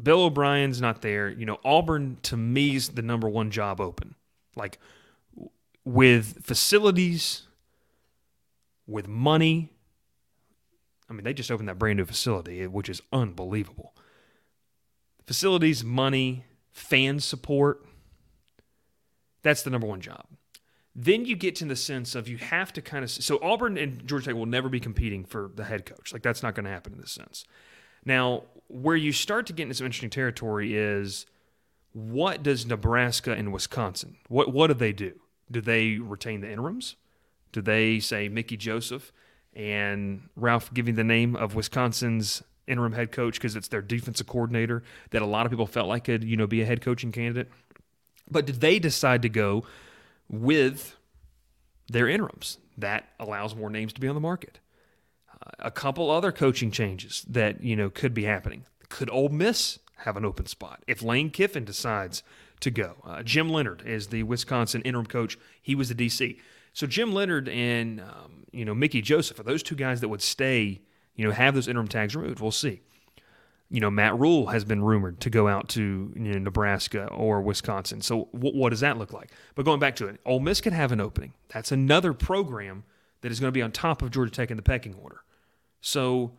Bill 0.03 0.23
O'Brien's 0.23 0.81
not 0.81 1.03
there. 1.03 1.29
You 1.29 1.45
know, 1.47 1.61
Auburn 1.65 2.17
to 2.23 2.37
me 2.37 2.75
is 2.75 2.89
the 2.89 3.03
number 3.03 3.29
one 3.29 3.51
job 3.51 3.81
open. 3.81 4.15
Like 4.57 4.79
with 5.85 6.45
facilities, 6.45 7.43
with 8.87 9.07
money. 9.07 9.71
I 11.09 11.13
mean, 11.13 11.25
they 11.25 11.35
just 11.35 11.51
opened 11.51 11.69
that 11.69 11.79
brand 11.79 11.99
new 11.99 12.07
facility, 12.07 12.67
which 12.67 12.89
is 12.89 13.03
unbelievable. 13.13 13.92
Facilities, 15.27 15.85
money, 15.85 16.45
fan 16.71 17.21
support. 17.21 17.85
That's 19.43 19.63
the 19.63 19.71
number 19.71 19.87
one 19.87 20.01
job. 20.01 20.27
Then 20.95 21.25
you 21.25 21.37
get 21.37 21.57
to 21.57 21.65
the 21.65 21.77
sense 21.77 22.15
of 22.15 22.29
you 22.29 22.37
have 22.37 22.73
to 22.75 22.83
kind 22.83 23.03
of 23.03 23.11
so 23.11 23.39
Auburn 23.43 23.79
and 23.79 24.07
Georgia 24.07 24.27
Tech 24.27 24.35
will 24.35 24.47
never 24.47 24.69
be 24.69 24.81
competing 24.81 25.25
for 25.25 25.51
the 25.55 25.65
head 25.65 25.87
coach. 25.87 26.13
Like 26.13 26.23
that's 26.23 26.43
not 26.43 26.55
going 26.55 26.65
to 26.65 26.71
happen 26.71 26.93
in 26.93 27.01
this 27.01 27.13
sense. 27.13 27.45
Now, 28.05 28.45
where 28.69 28.97
you 28.97 29.13
start 29.13 29.47
to 29.47 29.53
get 29.53 29.65
into 29.65 29.75
some 29.75 29.87
interesting 29.87 30.11
territory 30.11 30.77
is 30.77 31.27
what 31.93 32.43
does 32.43 32.67
Nebraska 32.67 33.33
and 33.33 33.53
Wisconsin? 33.53 34.17
What 34.29 34.53
what 34.53 34.67
do 34.67 34.75
they 34.75 34.93
do? 34.93 35.13
Do 35.51 35.61
they 35.61 35.99
retain 35.99 36.41
the 36.41 36.51
interims? 36.51 36.97
Do 37.53 37.63
they 37.63 38.01
say 38.01 38.29
Mickey 38.29 38.57
Joseph 38.57 39.13
and 39.55 40.29
Ralph 40.37 40.73
giving 40.73 40.95
the 40.95 41.05
name 41.05 41.37
of 41.37 41.55
Wisconsin's 41.55 42.43
interim 42.73 42.93
head 42.93 43.13
coach 43.13 43.35
because 43.35 43.55
it's 43.55 43.69
their 43.69 43.83
defensive 43.83 44.27
coordinator 44.27 44.83
that 45.11 45.23
a 45.23 45.27
lot 45.27 45.47
of 45.47 45.53
people 45.53 45.67
felt 45.67 45.89
like 45.89 46.05
could 46.05 46.25
you 46.25 46.37
know 46.37 46.47
be 46.47 46.63
a 46.63 46.67
head 46.67 46.81
coaching 46.81 47.13
candidate? 47.13 47.49
But 48.31 48.47
did 48.47 48.61
they 48.61 48.79
decide 48.79 49.23
to 49.23 49.29
go 49.29 49.65
with 50.29 50.97
their 51.89 52.09
interims? 52.09 52.59
That 52.79 53.09
allows 53.21 53.55
more 53.55 53.71
names 53.71 53.93
to 53.93 54.01
be 54.01 54.09
on 54.09 54.15
the 54.15 54.21
market. 54.21 54.59
Uh, 55.31 55.51
a 55.61 55.71
couple 55.71 56.11
other 56.11 56.33
coaching 56.33 56.71
changes 56.71 57.25
that 57.29 57.63
you 57.63 57.77
know 57.77 57.91
could 57.91 58.15
be 58.15 58.25
happening. 58.25 58.65
Could 58.89 59.11
Ole 59.11 59.29
Miss 59.29 59.79
have 59.99 60.17
an 60.17 60.25
open 60.25 60.47
spot 60.47 60.83
if 60.87 61.03
Lane 61.03 61.31
Kiffin 61.31 61.65
decides 61.65 62.23
to 62.63 62.71
go. 62.71 62.97
Uh, 63.05 63.23
Jim 63.23 63.49
Leonhard 63.51 63.83
is 63.85 64.09
the 64.09 64.23
Wisconsin 64.23 64.83
interim 64.83 65.07
coach. 65.07 65.39
He 65.61 65.75
was 65.75 65.89
the 65.89 65.95
DC. 65.95 66.39
So 66.73 66.87
Jim 66.87 67.13
Leonhard 67.13 67.49
and 67.49 68.01
um, 68.01 68.45
you 68.53 68.65
know 68.65 68.75
Mickey 68.75 69.03
Joseph 69.03 69.39
are 69.39 69.43
those 69.43 69.63
two 69.63 69.75
guys 69.75 70.01
that 70.01 70.09
would 70.09 70.23
stay. 70.23 70.81
You 71.17 71.27
know, 71.27 71.33
have 71.33 71.55
those 71.55 71.69
interim 71.69 71.89
tags 71.89 72.17
removed. 72.17 72.41
We'll 72.41 72.51
see. 72.51 72.81
You 73.71 73.81
know, 73.81 73.91
Matt 73.91 74.19
Rhule 74.19 74.49
has 74.49 74.65
been 74.65 74.83
rumored 74.83 75.21
to 75.21 75.31
go 75.31 75.49
out 75.49 75.69
to 75.71 76.13
you 76.15 76.33
know, 76.33 76.39
Nebraska 76.39 77.07
or 77.07 77.41
Wisconsin. 77.41 78.03
So 78.03 78.29
w- 78.35 78.59
what 78.59 78.71
does 78.71 78.81
that 78.81 78.99
look 78.99 79.13
like? 79.13 79.31
But 79.55 79.65
going 79.65 79.81
back 79.81 79.97
to 79.97 80.09
it, 80.09 80.21
Ole 80.27 80.41
Miss 80.41 80.61
could 80.61 80.75
have 80.75 80.93
an 80.93 81.01
opening. 81.01 81.33
That's 81.49 81.73
another 81.73 82.13
program 82.13 82.85
that 83.23 83.33
is 83.33 83.41
going 83.41 83.49
to 83.49 83.53
be 83.53 83.63
on 83.63 83.73
top 83.73 84.03
of 84.03 84.11
Georgia 84.11 84.31
Tech 84.31 84.51
in 84.51 84.57
the 84.57 84.63
pecking 84.63 84.95
order. 84.95 85.23
So 85.81 86.33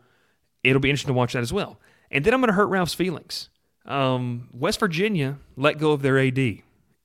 it'll 0.63 0.79
be 0.79 0.89
interesting 0.89 1.13
to 1.13 1.17
watch 1.17 1.33
that 1.33 1.41
as 1.41 1.51
well. 1.51 1.79
And 2.11 2.23
then 2.23 2.33
I'm 2.33 2.41
going 2.41 2.49
to 2.49 2.53
hurt 2.53 2.67
Ralph's 2.67 2.93
feelings 2.93 3.49
um, 3.85 4.49
West 4.53 4.79
Virginia 4.79 5.37
let 5.55 5.77
go 5.77 5.91
of 5.91 6.01
their 6.01 6.19
AD. 6.19 6.59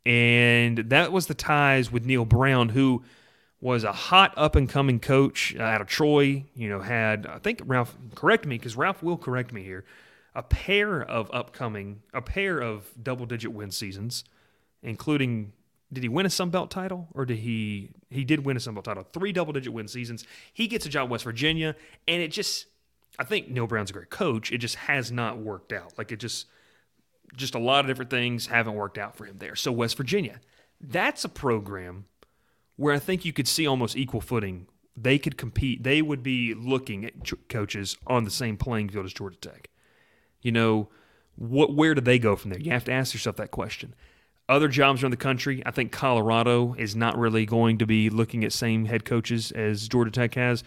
And 0.07 0.79
that 0.79 1.13
was 1.13 1.27
the 1.27 1.35
ties 1.35 1.93
with 1.93 2.07
Neal 2.07 2.25
Brown, 2.25 2.71
who 2.71 3.03
was 3.61 3.85
a 3.85 3.93
hot 3.93 4.33
up 4.37 4.55
and 4.55 4.69
coming 4.69 5.01
coach 5.01 5.55
uh, 5.59 5.63
out 5.63 5.81
of 5.81 5.89
Troy. 5.89 6.45
You 6.55 6.69
know, 6.69 6.81
had, 6.81 7.27
I 7.27 7.39
think 7.39 7.63
Ralph, 7.65 7.97
correct 8.15 8.47
me, 8.47 8.57
because 8.57 8.77
Ralph 8.77 9.03
will 9.03 9.17
correct 9.17 9.53
me 9.53 9.63
here, 9.65 9.85
a 10.35 10.43
pair 10.43 11.03
of 11.03 11.31
upcoming, 11.33 12.03
a 12.15 12.23
pair 12.23 12.61
of 12.61 12.87
double 13.03 13.27
digit 13.27 13.53
win 13.53 13.71
seasons, 13.71 14.25
including 14.83 15.53
did 15.93 16.03
he 16.03 16.09
win 16.09 16.27
a 16.27 16.31
Sun 16.31 16.51
Belt 16.51 16.71
title 16.71 17.09
or 17.15 17.25
did 17.25 17.39
he 17.39 17.91
he 18.11 18.23
did 18.25 18.45
win 18.45 18.57
a 18.57 18.61
Sun 18.61 18.75
Belt 18.75 18.85
title? 18.85 19.07
Three 19.13 19.33
double 19.33 19.53
digit 19.53 19.73
win 19.73 19.89
seasons. 19.89 20.25
He 20.53 20.67
gets 20.67 20.85
a 20.87 20.89
job 20.89 21.11
West 21.11 21.25
Virginia, 21.25 21.75
and 22.07 22.23
it 22.23 22.29
just 22.29 22.67
I 23.19 23.25
think 23.25 23.49
Neal 23.49 23.67
Brown's 23.67 23.91
a 23.91 23.95
great 23.95 24.11
coach. 24.11 24.53
It 24.53 24.59
just 24.59 24.77
has 24.77 25.11
not 25.11 25.39
worked 25.39 25.73
out. 25.73 25.95
Like 25.97 26.13
it 26.13 26.17
just 26.17 26.47
just 27.37 27.55
a 27.55 27.59
lot 27.59 27.81
of 27.81 27.87
different 27.87 28.11
things 28.11 28.47
haven't 28.47 28.75
worked 28.75 28.99
out 28.99 29.17
for 29.17 29.25
him 29.25 29.39
there. 29.39 29.57
So 29.57 29.73
West 29.73 29.97
Virginia, 29.97 30.41
that's 30.81 31.25
a 31.25 31.29
program 31.29 32.05
where 32.79 32.95
I 32.95 33.01
think 33.01 33.25
you 33.25 33.33
could 33.33 33.49
see 33.49 33.67
almost 33.67 33.97
equal 33.97 34.21
footing. 34.21 34.69
They 34.97 35.19
could 35.19 35.37
compete. 35.37 35.83
They 35.83 36.01
would 36.01 36.23
be 36.23 36.55
looking 36.55 37.05
at 37.05 37.13
coaches 37.49 37.97
on 38.07 38.25
the 38.25 38.31
same 38.31 38.57
playing 38.57 38.91
field 38.91 39.05
as 39.05 39.13
Georgia 39.13 39.37
Tech. 39.37 39.69
You 40.41 40.53
know, 40.53 40.89
what 41.35 41.75
where 41.75 41.95
do 41.95 42.01
they 42.01 42.19
go 42.19 42.37
from 42.37 42.51
there? 42.51 42.61
You 42.61 42.71
have 42.71 42.85
to 42.85 42.93
ask 42.93 43.13
yourself 43.13 43.37
that 43.37 43.51
question. 43.51 43.95
Other 44.49 44.69
jobs 44.69 45.03
around 45.03 45.11
the 45.11 45.19
country, 45.19 45.61
I 45.67 45.73
think 45.73 45.93
Colorado 45.93 46.75
is 46.79 46.97
not 46.97 47.19
really 47.19 47.45
going 47.45 47.79
to 47.79 47.87
be 47.87 48.11
looking 48.11 48.45
at 48.45 48.53
same 48.53 48.87
head 48.87 49.05
coaches 49.05 49.51
as 49.53 49.89
Georgia 49.89 50.13
Tech 50.13 50.35
has. 50.37 50.63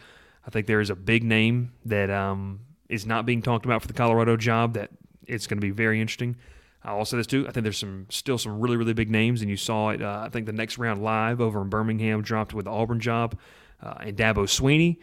I 0.45 0.50
think 0.50 0.67
there 0.67 0.82
is 0.82 0.89
a 0.89 0.95
big 0.95 1.24
name 1.24 1.71
that 1.86 2.10
um, 2.10 2.60
is 2.89 3.06
not 3.06 3.26
being 3.26 3.41
talked 3.41 3.65
about 3.65 3.82
for 3.82 3.88
the 3.88 3.93
Colorado 3.93 4.36
job 4.36 4.74
that 4.74 4.91
it's 5.26 5.47
going 5.47 5.58
to 5.58 5.65
be 5.65 5.71
very 5.71 6.02
interesting. 6.02 6.36
I'll 6.84 7.06
say 7.06 7.17
this 7.17 7.28
too. 7.28 7.48
I 7.48 7.52
think 7.52 7.63
there's 7.63 7.78
some 7.78 8.08
still 8.10 8.38
some 8.38 8.60
really 8.60 8.78
really 8.78 8.94
big 8.94 9.10
names, 9.10 9.41
and 9.41 9.50
you 9.50 9.58
saw 9.58 9.89
it. 9.89 10.02
Uh, 10.02 10.24
I 10.26 10.30
think 10.30 10.46
the 10.46 10.54
next 10.54 10.78
round 10.78 11.04
live 11.04 11.39
over 11.39 11.62
in 11.62 11.70
Birmingham 11.70 12.22
dropped 12.22 12.54
with 12.54 12.65
the 12.65 12.72
Auburn 12.72 13.00
job 13.00 13.38
uh, 13.82 13.96
and 14.00 14.17
Dabo 14.17 14.46
Swinney. 14.48 14.98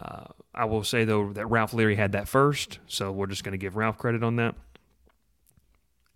Uh, 0.00 0.24
I 0.54 0.64
will 0.64 0.84
say 0.84 1.04
though 1.04 1.32
that 1.34 1.46
Ralph 1.46 1.74
Leary 1.74 1.96
had 1.96 2.12
that 2.12 2.28
first, 2.28 2.78
so 2.86 3.12
we're 3.12 3.26
just 3.26 3.44
going 3.44 3.52
to 3.52 3.58
give 3.58 3.76
Ralph 3.76 3.98
credit 3.98 4.22
on 4.22 4.36
that. 4.36 4.54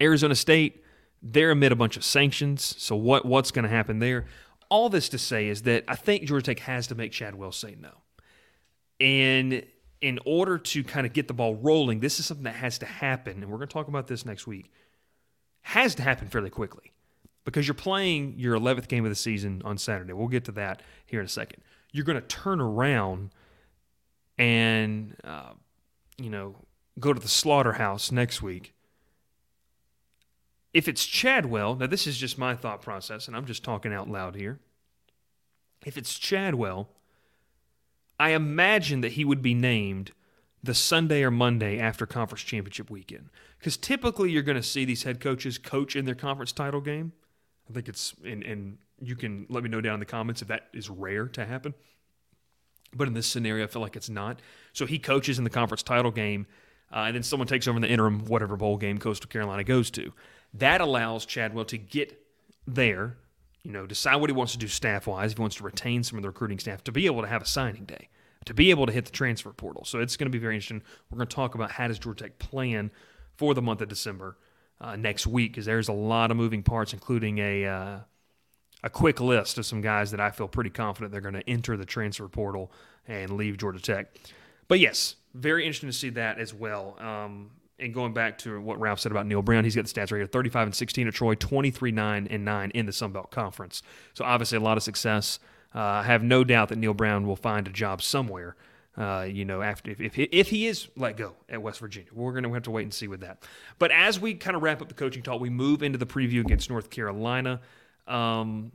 Arizona 0.01 0.35
State, 0.35 0.83
they're 1.23 1.51
amid 1.51 1.73
a 1.73 1.77
bunch 1.77 1.97
of 1.97 2.05
sanctions, 2.05 2.75
so 2.79 2.97
what 2.97 3.27
what's 3.27 3.51
going 3.51 3.65
to 3.65 3.69
happen 3.69 3.99
there? 3.99 4.25
All 4.71 4.89
this 4.89 5.11
to 5.11 5.19
say 5.19 5.49
is 5.49 5.63
that 5.63 5.85
I 5.89 5.95
think 5.95 6.25
Georgia 6.25 6.47
Tech 6.47 6.61
has 6.61 6.87
to 6.87 6.95
make 6.95 7.13
Chadwell 7.13 7.53
say 7.53 7.77
no, 7.79 7.91
and 8.99 9.63
in 10.01 10.19
order 10.25 10.59
to 10.59 10.83
kind 10.83 11.07
of 11.07 11.13
get 11.13 11.29
the 11.29 11.35
ball 11.35 11.55
rolling, 11.55 12.01
this 12.01 12.19
is 12.19 12.25
something 12.27 12.45
that 12.45 12.55
has 12.55 12.79
to 12.79 12.87
happen, 12.87 13.43
and 13.43 13.51
we're 13.51 13.59
going 13.59 13.69
to 13.69 13.73
talk 13.73 13.89
about 13.89 14.07
this 14.07 14.25
next 14.25 14.47
week. 14.47 14.73
Has 15.63 15.95
to 15.97 16.03
happen 16.03 16.29
fairly 16.29 16.51
quickly 16.51 16.93
because 17.45 17.67
you're 17.67 17.75
playing 17.75 18.35
your 18.37 18.57
11th 18.59 18.89
game 18.89 19.05
of 19.05 19.11
the 19.11 19.17
season 19.17 19.63
on 19.65 19.79
Saturday. 19.79 20.13
We'll 20.13 20.29
get 20.29 20.45
to 20.47 20.53
that 20.53 20.83
here 21.07 21.21
in 21.21 21.27
a 21.27 21.29
second. 21.29 21.63
You're 21.93 22.05
going 22.05 22.21
to 22.21 22.27
turn 22.27 22.61
around 22.61 23.31
and, 24.39 25.17
uh, 25.25 25.53
you 26.19 26.31
know, 26.31 26.57
go 26.99 27.13
to 27.13 27.21
the 27.21 27.29
slaughterhouse 27.29 28.13
next 28.13 28.43
week. 28.43 28.75
If 30.73 30.89
it's 30.89 31.05
Chadwell, 31.05 31.75
now 31.75 31.87
this 31.87 32.07
is 32.07 32.17
just 32.17 32.39
my 32.39 32.55
thought 32.55 32.81
process, 32.81 33.29
and 33.29 33.37
I'm 33.37 33.45
just 33.45 33.63
talking 33.63 33.93
out 33.93 34.09
loud 34.09 34.37
here. 34.37 34.59
If 35.85 35.99
it's 35.99 36.19
Chadwell, 36.19 36.89
I 38.19 38.31
imagine 38.31 39.01
that 39.03 39.13
he 39.13 39.25
would 39.25 39.43
be 39.43 39.53
named 39.53 40.13
the 40.63 40.75
Sunday 40.75 41.23
or 41.23 41.31
Monday 41.31 41.79
after 41.79 42.07
conference 42.07 42.43
championship 42.43 42.91
weekend. 42.91 43.31
Because 43.59 43.77
typically 43.77 44.31
you're 44.31 44.43
going 44.43 44.57
to 44.57 44.63
see 44.63 44.85
these 44.85 45.03
head 45.03 45.21
coaches 45.21 45.59
coach 45.59 45.97
in 45.97 46.05
their 46.05 46.15
conference 46.15 46.53
title 46.53 46.81
game. 46.81 47.13
I 47.69 47.73
think 47.73 47.89
it's, 47.89 48.15
and, 48.25 48.43
and 48.43 48.79
you 49.01 49.17
can 49.17 49.47
let 49.49 49.63
me 49.63 49.69
know 49.69 49.81
down 49.81 49.95
in 49.95 50.01
the 50.01 50.07
comments 50.07 50.43
if 50.43 50.49
that 50.49 50.69
is 50.73 50.89
rare 50.89 51.27
to 51.29 51.45
happen. 51.45 51.75
But 52.95 53.09
in 53.09 53.15
this 53.15 53.27
scenario, 53.27 53.65
I 53.65 53.67
feel 53.69 53.83
like 53.83 53.97
it's 53.97 54.11
not. 54.11 54.41
So 54.73 54.87
he 54.87 54.99
coaches 54.99 55.39
in 55.39 55.45
the 55.45 55.51
conference 55.51 55.83
title 55.83 56.11
game, 56.11 56.47
uh, 56.93 57.05
and 57.07 57.15
then 57.15 57.23
someone 57.23 57.49
takes 57.49 57.67
over 57.67 57.77
in 57.77 57.83
the 57.83 57.89
interim, 57.89 58.27
whatever 58.27 58.57
bowl 58.57 58.77
game 58.77 58.99
Coastal 58.99 59.29
Carolina 59.29 59.65
goes 59.65 59.91
to. 59.93 60.13
That 60.55 60.81
allows 60.81 61.25
Chadwell 61.25 61.65
to 61.67 61.79
get 61.79 62.21
there 62.67 63.17
you 63.63 63.71
know, 63.71 63.87
decide 63.87 64.17
what 64.17 64.29
he 64.29 64.35
wants 64.35 64.53
to 64.53 64.59
do 64.59 64.69
staff 64.69 65.07
wise, 65.07 65.33
if 65.33 65.39
he 65.39 65.41
wants 65.41 65.57
to 65.57 65.65
retain 65.65 66.03
some 66.03 66.19
of 66.19 66.23
the 66.23 66.29
recruiting 66.29 66.59
staff, 66.59 66.83
to 66.85 66.93
be 66.93 67.07
able 67.07 67.23
to 67.23 67.29
have 67.29 67.43
a 67.43 67.47
signing 67.47 67.85
day, 67.85 68.09
to 68.47 68.55
be 68.55 68.71
able 68.71 68.87
to 68.87 68.93
hit 68.93 69.05
the 69.05 69.13
transfer 69.13 69.51
portal. 69.51 69.85
So 69.85 70.01
it's 70.01 70.17
going 70.17 70.27
to 70.27 70.31
be 70.31 70.39
very 70.39 70.55
interesting. 70.55 70.83
We're 71.11 71.17
going 71.17 71.29
to 71.29 71.35
talk 71.35 71.55
about 71.55 71.73
how 71.73 71.89
does 71.89 71.99
Georgia 71.99 72.25
Tech 72.25 72.39
plan 72.39 72.91
for 73.37 73.55
the 73.55 73.63
month 73.63 73.81
of 73.81 73.89
December 73.89 74.37
uh, 74.81 74.97
next 74.97 75.27
week, 75.27 75.53
because 75.53 75.67
there's 75.67 75.89
a 75.89 75.93
lot 75.93 76.31
of 76.31 76.37
moving 76.37 76.63
parts, 76.63 76.93
including 76.93 77.39
a 77.39 77.67
uh, 77.67 77.99
a 78.83 78.91
quick 78.91 79.21
list 79.21 79.59
of 79.59 79.67
some 79.67 79.81
guys 79.81 80.11
that 80.11 80.21
I 80.21 80.31
feel 80.31 80.49
pretty 80.49 80.71
confident 80.71 81.13
they're 81.13 81.21
going 81.21 81.35
to 81.35 81.49
enter 81.49 81.77
the 81.77 81.85
transfer 81.85 82.29
portal 82.29 82.73
and 83.07 83.31
leave 83.37 83.57
Georgia 83.57 83.81
Tech. 83.81 84.17
But 84.69 84.81
yes, 84.81 85.17
very 85.35 85.65
interesting 85.65 85.89
to 85.89 85.97
see 85.97 86.11
that 86.11 86.39
as 86.39 86.53
well. 86.53 86.97
Um, 86.99 87.51
and 87.79 87.93
going 87.93 88.13
back 88.13 88.39
to 88.39 88.61
what 88.61 88.81
Ralph 88.81 89.01
said 89.01 89.13
about 89.13 89.27
Neal 89.27 89.43
Brown, 89.43 89.65
he's 89.65 89.75
got 89.75 89.87
the 89.87 89.93
stats 89.93 90.13
right 90.13 90.19
here 90.19 90.27
35 90.27 90.69
and 90.69 90.75
16 90.75 91.09
at 91.09 91.15
Troy, 91.15 91.35
23 91.35 91.91
9 91.93 92.29
and 92.31 92.45
9 92.45 92.71
in 92.71 92.87
the 92.87 92.93
Sun 92.93 93.13
Belt 93.13 93.31
Conference. 93.31 93.83
So 94.15 94.25
obviously 94.25 94.59
a 94.59 94.61
lot 94.61 94.77
of 94.77 94.83
success. 94.83 95.39
Uh, 95.75 95.81
I 95.81 96.03
have 96.05 96.23
no 96.23 96.45
doubt 96.45 96.69
that 96.69 96.77
Neal 96.77 96.95
Brown 96.95 97.27
will 97.27 97.37
find 97.37 97.67
a 97.67 97.71
job 97.71 98.03
somewhere. 98.03 98.57
Uh, 98.97 99.27
you 99.27 99.45
know, 99.47 99.63
after 99.63 99.91
if, 99.91 100.01
if, 100.01 100.19
if 100.19 100.51
he 100.51 100.67
is 100.67 100.89
let 100.97 101.17
go 101.17 101.33
at 101.49 101.63
West 101.63 101.81
Virginia, 101.81 102.11
we're 102.13 102.33
going 102.33 102.45
to 102.45 102.53
have 102.53 102.65
to 102.65 102.71
wait 102.71 102.83
and 102.83 102.93
see 102.93 103.09
with 103.09 103.21
that. 103.21 103.43
But 103.79 103.91
as 103.91 104.21
we 104.21 104.35
kind 104.35 104.55
of 104.55 104.63
wrap 104.63 104.83
up 104.83 104.89
the 104.89 104.95
coaching 104.95 105.23
talk, 105.23 105.41
we 105.41 105.49
move 105.49 105.83
into 105.83 105.97
the 105.97 106.07
preview 106.07 106.41
against 106.41 106.69
North 106.69 106.91
Carolina. 106.91 107.61
Um, 108.07 108.73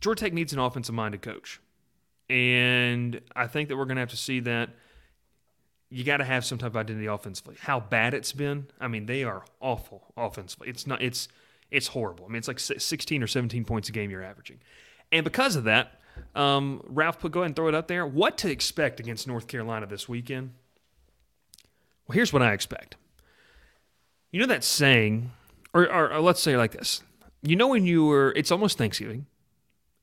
Georgia 0.00 0.24
Tech 0.24 0.32
needs 0.32 0.52
an 0.52 0.60
offensive 0.60 0.94
minded 0.94 1.20
coach. 1.20 1.60
And 2.28 3.20
I 3.34 3.48
think 3.48 3.68
that 3.68 3.76
we're 3.76 3.86
going 3.86 3.96
to 3.96 4.02
have 4.02 4.10
to 4.10 4.16
see 4.16 4.40
that. 4.40 4.70
You 5.92 6.04
got 6.04 6.18
to 6.18 6.24
have 6.24 6.44
some 6.44 6.58
type 6.58 6.70
of 6.70 6.76
identity 6.76 7.06
offensively. 7.06 7.56
How 7.58 7.80
bad 7.80 8.14
it's 8.14 8.30
been, 8.30 8.68
I 8.78 8.86
mean, 8.86 9.06
they 9.06 9.24
are 9.24 9.44
awful 9.58 10.12
offensively. 10.16 10.68
It's 10.68 10.86
not. 10.86 11.02
It's 11.02 11.26
it's 11.72 11.88
horrible. 11.88 12.26
I 12.26 12.28
mean, 12.28 12.36
it's 12.36 12.46
like 12.46 12.60
16 12.60 13.22
or 13.22 13.26
17 13.26 13.64
points 13.64 13.88
a 13.88 13.92
game 13.92 14.10
you're 14.10 14.22
averaging, 14.22 14.60
and 15.12 15.24
because 15.24 15.56
of 15.56 15.64
that, 15.64 16.00
um, 16.34 16.82
Ralph, 16.86 17.20
go 17.20 17.40
ahead 17.40 17.46
and 17.46 17.56
throw 17.56 17.68
it 17.68 17.74
up 17.74 17.88
there. 17.88 18.06
What 18.06 18.38
to 18.38 18.50
expect 18.50 19.00
against 19.00 19.26
North 19.26 19.46
Carolina 19.46 19.86
this 19.86 20.08
weekend? 20.08 20.52
Well, 22.06 22.14
here's 22.14 22.32
what 22.32 22.42
I 22.42 22.52
expect. 22.52 22.96
You 24.30 24.40
know 24.40 24.46
that 24.46 24.62
saying, 24.62 25.32
or, 25.74 25.82
or, 25.92 26.12
or 26.12 26.20
let's 26.20 26.40
say 26.40 26.56
like 26.56 26.72
this. 26.72 27.02
You 27.42 27.56
know 27.56 27.68
when 27.68 27.84
you 27.84 28.04
were, 28.04 28.32
it's 28.36 28.52
almost 28.52 28.78
Thanksgiving, 28.78 29.26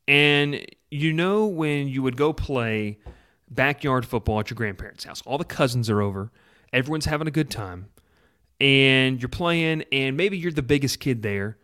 and 0.07 0.65
you 0.89 1.13
know 1.13 1.45
when 1.45 1.87
you 1.87 2.01
would 2.01 2.17
go 2.17 2.33
play 2.33 2.97
backyard 3.49 4.05
football 4.05 4.39
at 4.39 4.49
your 4.49 4.55
grandparents' 4.55 5.03
house. 5.05 5.21
All 5.25 5.37
the 5.37 5.45
cousins 5.45 5.89
are 5.89 6.01
over, 6.01 6.31
everyone's 6.73 7.05
having 7.05 7.27
a 7.27 7.31
good 7.31 7.49
time, 7.49 7.87
and 8.59 9.21
you're 9.21 9.29
playing, 9.29 9.83
and 9.91 10.17
maybe 10.17 10.37
you're 10.37 10.51
the 10.51 10.63
biggest 10.63 10.99
kid 10.99 11.21
there, 11.21 11.57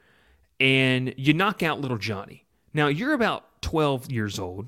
and 0.60 1.14
you 1.18 1.34
knock 1.34 1.64
out 1.64 1.82
little 1.82 1.98
Johnny. 1.98 2.46
Now 2.74 2.88
you're 2.88 3.14
about 3.14 3.62
12 3.62 4.12
years 4.12 4.40
old. 4.40 4.68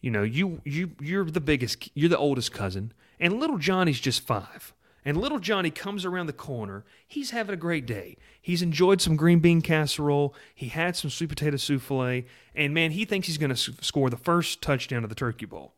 You 0.00 0.10
know, 0.10 0.22
you 0.22 0.60
you 0.64 0.92
you're 1.00 1.24
the 1.24 1.40
biggest, 1.40 1.90
you're 1.94 2.08
the 2.08 2.18
oldest 2.18 2.52
cousin, 2.52 2.92
and 3.18 3.40
little 3.40 3.58
Johnny's 3.58 4.00
just 4.00 4.26
five. 4.26 4.72
And 5.04 5.16
little 5.16 5.38
Johnny 5.38 5.70
comes 5.70 6.04
around 6.04 6.26
the 6.26 6.34
corner. 6.34 6.84
He's 7.06 7.30
having 7.30 7.54
a 7.54 7.56
great 7.56 7.86
day. 7.86 8.18
He's 8.42 8.60
enjoyed 8.60 9.00
some 9.00 9.16
green 9.16 9.38
bean 9.38 9.62
casserole. 9.62 10.34
He 10.54 10.68
had 10.68 10.96
some 10.96 11.08
sweet 11.08 11.30
potato 11.30 11.56
souffle. 11.56 12.24
And 12.54 12.74
man, 12.74 12.90
he 12.90 13.06
thinks 13.06 13.26
he's 13.26 13.38
going 13.38 13.54
to 13.54 13.56
score 13.56 14.10
the 14.10 14.18
first 14.18 14.60
touchdown 14.60 15.04
of 15.04 15.08
the 15.08 15.14
Turkey 15.14 15.46
Bowl. 15.46 15.72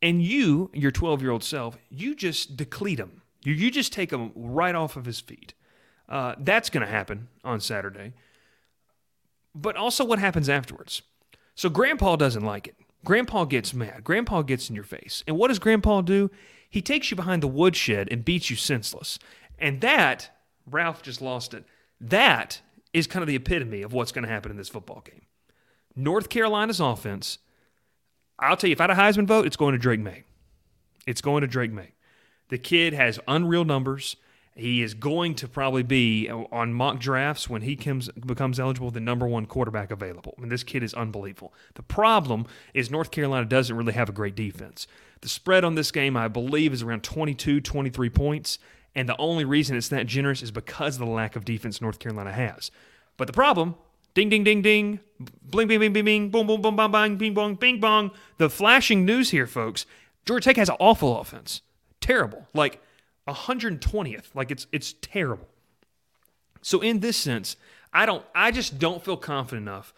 And 0.00 0.22
you, 0.22 0.70
your 0.72 0.92
12 0.92 1.22
year 1.22 1.32
old 1.32 1.42
self, 1.42 1.76
you 1.90 2.14
just 2.14 2.56
deplete 2.56 3.00
him. 3.00 3.22
You, 3.42 3.54
you 3.54 3.70
just 3.70 3.92
take 3.92 4.12
him 4.12 4.30
right 4.36 4.74
off 4.74 4.96
of 4.96 5.04
his 5.04 5.18
feet. 5.18 5.54
Uh, 6.08 6.34
that's 6.38 6.70
going 6.70 6.86
to 6.86 6.92
happen 6.92 7.28
on 7.42 7.60
Saturday. 7.60 8.12
But 9.54 9.76
also, 9.76 10.04
what 10.04 10.18
happens 10.18 10.48
afterwards? 10.48 11.02
So, 11.54 11.68
Grandpa 11.68 12.16
doesn't 12.16 12.44
like 12.44 12.66
it. 12.66 12.76
Grandpa 13.04 13.44
gets 13.44 13.74
mad. 13.74 14.02
Grandpa 14.02 14.42
gets 14.42 14.68
in 14.68 14.74
your 14.74 14.84
face. 14.84 15.22
And 15.26 15.36
what 15.36 15.48
does 15.48 15.58
Grandpa 15.58 16.00
do? 16.00 16.30
He 16.68 16.82
takes 16.82 17.10
you 17.10 17.16
behind 17.16 17.42
the 17.42 17.48
woodshed 17.48 18.08
and 18.10 18.24
beats 18.24 18.50
you 18.50 18.56
senseless. 18.56 19.18
And 19.58 19.80
that, 19.82 20.30
Ralph 20.68 21.02
just 21.02 21.20
lost 21.20 21.54
it. 21.54 21.64
That 22.00 22.60
is 22.92 23.06
kind 23.06 23.22
of 23.22 23.28
the 23.28 23.36
epitome 23.36 23.82
of 23.82 23.92
what's 23.92 24.12
going 24.12 24.24
to 24.24 24.30
happen 24.30 24.50
in 24.50 24.56
this 24.56 24.68
football 24.68 25.02
game. 25.04 25.26
North 25.94 26.28
Carolina's 26.28 26.80
offense, 26.80 27.38
I'll 28.38 28.56
tell 28.56 28.68
you, 28.68 28.72
if 28.72 28.80
I 28.80 28.84
had 28.84 28.90
a 28.90 28.94
Heisman 28.94 29.26
vote, 29.26 29.46
it's 29.46 29.56
going 29.56 29.72
to 29.72 29.78
Drake 29.78 30.00
Maye. 30.00 30.24
It's 31.06 31.20
going 31.20 31.42
to 31.42 31.46
Drake 31.46 31.72
Maye. 31.72 31.92
The 32.48 32.58
kid 32.58 32.92
has 32.94 33.20
unreal 33.28 33.64
numbers. 33.64 34.16
He 34.56 34.82
is 34.82 34.94
going 34.94 35.34
to 35.36 35.48
probably 35.48 35.82
be 35.82 36.28
uh, 36.28 36.44
on 36.52 36.72
mock 36.72 37.00
drafts 37.00 37.48
when 37.48 37.62
he 37.62 37.74
comes, 37.74 38.08
becomes 38.10 38.60
eligible 38.60 38.90
the 38.92 39.00
number 39.00 39.26
one 39.26 39.46
quarterback 39.46 39.90
available. 39.90 40.34
I 40.38 40.42
mean, 40.42 40.48
this 40.48 40.62
kid 40.62 40.84
is 40.84 40.94
unbelievable. 40.94 41.52
The 41.74 41.82
problem 41.82 42.46
is 42.72 42.90
North 42.90 43.10
Carolina 43.10 43.46
doesn't 43.46 43.76
really 43.76 43.94
have 43.94 44.08
a 44.08 44.12
great 44.12 44.36
defense. 44.36 44.86
The 45.22 45.28
spread 45.28 45.64
on 45.64 45.74
this 45.74 45.90
game, 45.90 46.16
I 46.16 46.28
believe, 46.28 46.72
is 46.72 46.82
around 46.82 47.02
22, 47.02 47.60
23 47.62 48.10
points. 48.10 48.58
And 48.94 49.08
the 49.08 49.16
only 49.16 49.44
reason 49.44 49.76
it's 49.76 49.88
that 49.88 50.06
generous 50.06 50.40
is 50.40 50.52
because 50.52 50.96
of 50.96 51.00
the 51.00 51.12
lack 51.12 51.34
of 51.34 51.44
defense 51.44 51.80
North 51.80 51.98
Carolina 51.98 52.30
has. 52.30 52.70
But 53.16 53.26
the 53.26 53.32
problem, 53.32 53.74
ding, 54.14 54.28
ding, 54.28 54.44
ding, 54.44 54.62
ding, 54.62 55.00
bling, 55.42 55.66
bing, 55.66 55.80
bing, 55.80 55.92
bing, 55.92 56.04
bing, 56.04 56.30
boom, 56.30 56.46
boom, 56.46 56.62
boom, 56.62 56.76
bang, 56.76 56.92
bang, 56.92 57.16
bing, 57.16 57.34
bong, 57.34 57.56
bing, 57.56 57.80
bong. 57.80 58.12
The 58.38 58.48
flashing 58.48 59.04
news 59.04 59.30
here, 59.30 59.48
folks. 59.48 59.84
Georgia 60.24 60.44
Tech 60.44 60.56
has 60.56 60.68
an 60.68 60.76
awful 60.78 61.18
offense. 61.18 61.62
Terrible. 62.00 62.46
Like, 62.54 62.80
120th. 63.28 64.34
Like 64.34 64.50
it's 64.50 64.66
it's 64.72 64.94
terrible. 65.00 65.48
So 66.62 66.80
in 66.80 67.00
this 67.00 67.16
sense, 67.16 67.56
I 67.92 68.06
don't 68.06 68.24
I 68.34 68.50
just 68.50 68.78
don't 68.78 69.04
feel 69.04 69.16
confident 69.16 69.68
enough. 69.68 69.94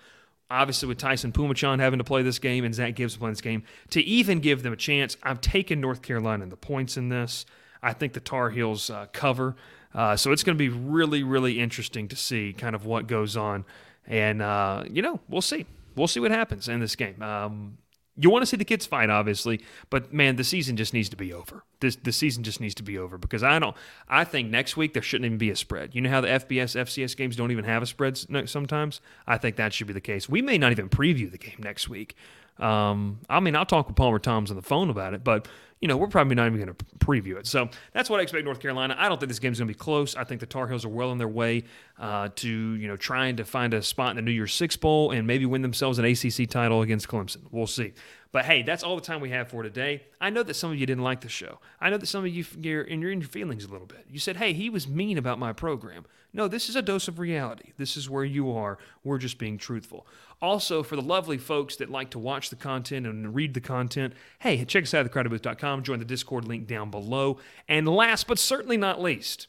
Obviously, 0.48 0.86
with 0.86 0.98
Taisun 0.98 1.32
Phommachanh 1.32 1.80
having 1.80 1.98
to 1.98 2.04
play 2.04 2.22
this 2.22 2.38
game 2.38 2.64
and 2.64 2.72
Zach 2.72 2.94
Gibbs 2.94 3.16
playing 3.16 3.32
this 3.32 3.40
game, 3.40 3.64
to 3.90 4.00
even 4.02 4.38
give 4.38 4.62
them 4.62 4.72
a 4.72 4.76
chance, 4.76 5.16
I'm 5.24 5.38
taking 5.38 5.80
North 5.80 6.02
Carolina 6.02 6.44
and 6.44 6.52
the 6.52 6.56
points 6.56 6.96
in 6.96 7.08
this. 7.08 7.46
I 7.82 7.92
think 7.92 8.12
the 8.12 8.20
Tar 8.20 8.50
Heels 8.50 8.88
uh, 8.88 9.06
cover. 9.12 9.56
Uh, 9.92 10.14
so 10.14 10.30
it's 10.30 10.44
going 10.44 10.56
to 10.56 10.58
be 10.58 10.68
really, 10.68 11.24
really 11.24 11.58
interesting 11.58 12.06
to 12.08 12.16
see 12.16 12.52
kind 12.52 12.76
of 12.76 12.84
what 12.84 13.06
goes 13.08 13.36
on. 13.36 13.64
And, 14.06 14.40
uh, 14.40 14.84
you 14.88 15.02
know, 15.02 15.20
we'll 15.28 15.42
see. 15.42 15.66
We'll 15.96 16.06
see 16.06 16.20
what 16.20 16.30
happens 16.30 16.68
in 16.68 16.80
this 16.80 16.94
game. 16.94 17.20
Um, 17.22 17.78
you 18.18 18.30
want 18.30 18.42
to 18.42 18.46
see 18.46 18.56
the 18.56 18.64
kids 18.64 18.86
fight, 18.86 19.10
obviously, 19.10 19.60
but 19.90 20.12
man, 20.12 20.36
the 20.36 20.44
season 20.44 20.76
just 20.76 20.94
needs 20.94 21.08
to 21.10 21.16
be 21.16 21.32
over. 21.32 21.64
This 21.80 21.96
the 21.96 22.12
season 22.12 22.42
just 22.42 22.60
needs 22.60 22.74
to 22.76 22.82
be 22.82 22.98
over 22.98 23.18
because 23.18 23.42
I 23.42 23.58
don't. 23.58 23.76
I 24.08 24.24
think 24.24 24.50
next 24.50 24.76
week 24.76 24.94
there 24.94 25.02
shouldn't 25.02 25.26
even 25.26 25.38
be 25.38 25.50
a 25.50 25.56
spread. 25.56 25.94
You 25.94 26.00
know 26.00 26.10
how 26.10 26.20
the 26.20 26.28
FBS, 26.28 26.80
FCS 26.80 27.16
games 27.16 27.36
don't 27.36 27.50
even 27.50 27.64
have 27.64 27.82
a 27.82 27.86
spread 27.86 28.18
sometimes. 28.48 29.00
I 29.26 29.38
think 29.38 29.56
that 29.56 29.72
should 29.72 29.86
be 29.86 29.92
the 29.92 30.00
case. 30.00 30.28
We 30.28 30.42
may 30.42 30.58
not 30.58 30.72
even 30.72 30.88
preview 30.88 31.30
the 31.30 31.38
game 31.38 31.58
next 31.58 31.88
week. 31.88 32.16
Um, 32.58 33.20
I 33.28 33.40
mean, 33.40 33.54
I'll 33.54 33.66
talk 33.66 33.86
with 33.86 33.96
Palmer 33.96 34.18
Thombs 34.18 34.50
on 34.50 34.56
the 34.56 34.62
phone 34.62 34.88
about 34.88 35.12
it, 35.12 35.22
but 35.22 35.46
you 35.80 35.88
know, 35.88 35.96
we're 35.96 36.06
probably 36.06 36.34
not 36.34 36.46
even 36.46 36.58
going 36.58 36.74
to 36.74 36.84
preview 36.98 37.36
it. 37.36 37.46
So 37.46 37.68
that's 37.92 38.08
what 38.08 38.18
I 38.18 38.22
expect 38.22 38.44
North 38.44 38.60
Carolina. 38.60 38.96
I 38.98 39.08
don't 39.08 39.18
think 39.18 39.28
this 39.28 39.38
game's 39.38 39.58
going 39.58 39.68
to 39.68 39.74
be 39.74 39.78
close. 39.78 40.16
I 40.16 40.24
think 40.24 40.40
the 40.40 40.46
Tar 40.46 40.66
Heels 40.68 40.84
are 40.84 40.90
well 40.90 41.10
on 41.10 41.18
their 41.18 41.28
way 41.28 41.64
uh, 41.98 42.30
to, 42.36 42.48
you 42.48 42.88
know, 42.88 42.96
trying 42.96 43.36
to 43.36 43.44
find 43.44 43.74
a 43.74 43.82
spot 43.82 44.10
in 44.10 44.16
the 44.16 44.22
New 44.22 44.32
Year's 44.32 44.54
Six 44.54 44.76
Bowl 44.76 45.10
and 45.10 45.26
maybe 45.26 45.44
win 45.44 45.62
themselves 45.62 45.98
an 45.98 46.04
ACC 46.06 46.48
title 46.48 46.82
against 46.82 47.08
Clemson. 47.08 47.42
We'll 47.50 47.66
see. 47.66 47.92
But 48.36 48.44
hey, 48.44 48.60
that's 48.60 48.82
all 48.82 48.96
the 48.96 49.02
time 49.02 49.22
we 49.22 49.30
have 49.30 49.48
for 49.48 49.62
today. 49.62 50.02
I 50.20 50.28
know 50.28 50.42
that 50.42 50.52
some 50.52 50.70
of 50.70 50.76
you 50.76 50.84
didn't 50.84 51.02
like 51.02 51.22
the 51.22 51.28
show. 51.30 51.58
I 51.80 51.88
know 51.88 51.96
that 51.96 52.04
some 52.04 52.22
of 52.22 52.30
you 52.30 52.44
you're 52.60 52.82
in 52.82 53.00
your 53.00 53.18
feelings 53.22 53.64
a 53.64 53.68
little 53.68 53.86
bit. 53.86 54.04
You 54.10 54.18
said, 54.18 54.36
"Hey, 54.36 54.52
he 54.52 54.68
was 54.68 54.86
mean 54.86 55.16
about 55.16 55.38
my 55.38 55.54
program." 55.54 56.04
No, 56.34 56.46
this 56.46 56.68
is 56.68 56.76
a 56.76 56.82
dose 56.82 57.08
of 57.08 57.18
reality. 57.18 57.72
This 57.78 57.96
is 57.96 58.10
where 58.10 58.26
you 58.26 58.52
are. 58.52 58.76
We're 59.02 59.16
just 59.16 59.38
being 59.38 59.56
truthful. 59.56 60.06
Also, 60.42 60.82
for 60.82 60.96
the 60.96 61.00
lovely 61.00 61.38
folks 61.38 61.76
that 61.76 61.88
like 61.88 62.10
to 62.10 62.18
watch 62.18 62.50
the 62.50 62.56
content 62.56 63.06
and 63.06 63.34
read 63.34 63.54
the 63.54 63.60
content, 63.62 64.12
hey, 64.40 64.62
check 64.66 64.82
us 64.82 64.92
out 64.92 65.06
at 65.06 65.12
thecrowdedbooth.com. 65.12 65.82
Join 65.82 65.98
the 65.98 66.04
Discord 66.04 66.44
link 66.46 66.66
down 66.66 66.90
below. 66.90 67.38
And 67.66 67.88
last 67.88 68.26
but 68.26 68.38
certainly 68.38 68.76
not 68.76 69.00
least, 69.00 69.46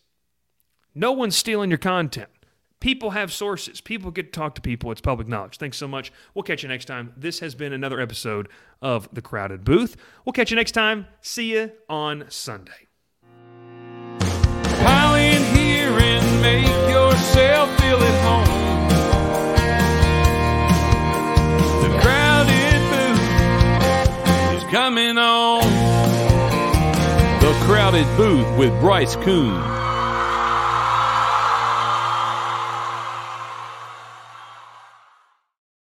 no 0.95 1.11
one's 1.11 1.35
stealing 1.35 1.71
your 1.71 1.77
content. 1.77 2.29
People 2.79 3.09
have 3.11 3.33
sources. 3.33 3.81
People 3.81 4.11
get 4.11 4.31
to 4.31 4.39
talk 4.39 4.53
to 4.55 4.61
people. 4.61 4.91
It's 4.91 5.01
public 5.01 5.27
knowledge. 5.27 5.57
Thanks 5.57 5.77
so 5.77 5.87
much. 5.87 6.11
We'll 6.35 6.43
catch 6.43 6.61
you 6.61 6.69
next 6.69 6.85
time. 6.85 7.11
This 7.17 7.39
has 7.39 7.55
been 7.55 7.73
another 7.73 7.99
episode 7.99 8.49
of 8.83 9.09
The 9.11 9.21
Crowded 9.21 9.63
Booth. 9.63 9.97
We'll 10.25 10.33
catch 10.33 10.51
you 10.51 10.55
next 10.57 10.73
time. 10.73 11.07
See 11.21 11.53
you 11.53 11.71
on 11.89 12.25
Sunday. 12.29 12.87
Pile 14.19 15.15
in 15.15 15.55
here 15.55 15.89
and 15.89 16.41
make 16.41 16.67
yourself 16.87 17.75
feel 17.79 17.97
at 17.97 18.21
home. 18.23 18.45
The 21.81 21.99
Crowded 21.99 22.81
Booth 22.91 24.55
is 24.55 24.63
coming 24.71 25.17
on. 25.17 25.61
The 27.41 27.53
Crowded 27.65 28.05
Booth 28.17 28.55
with 28.55 28.79
Bryce 28.79 29.15
Koon. 29.15 29.86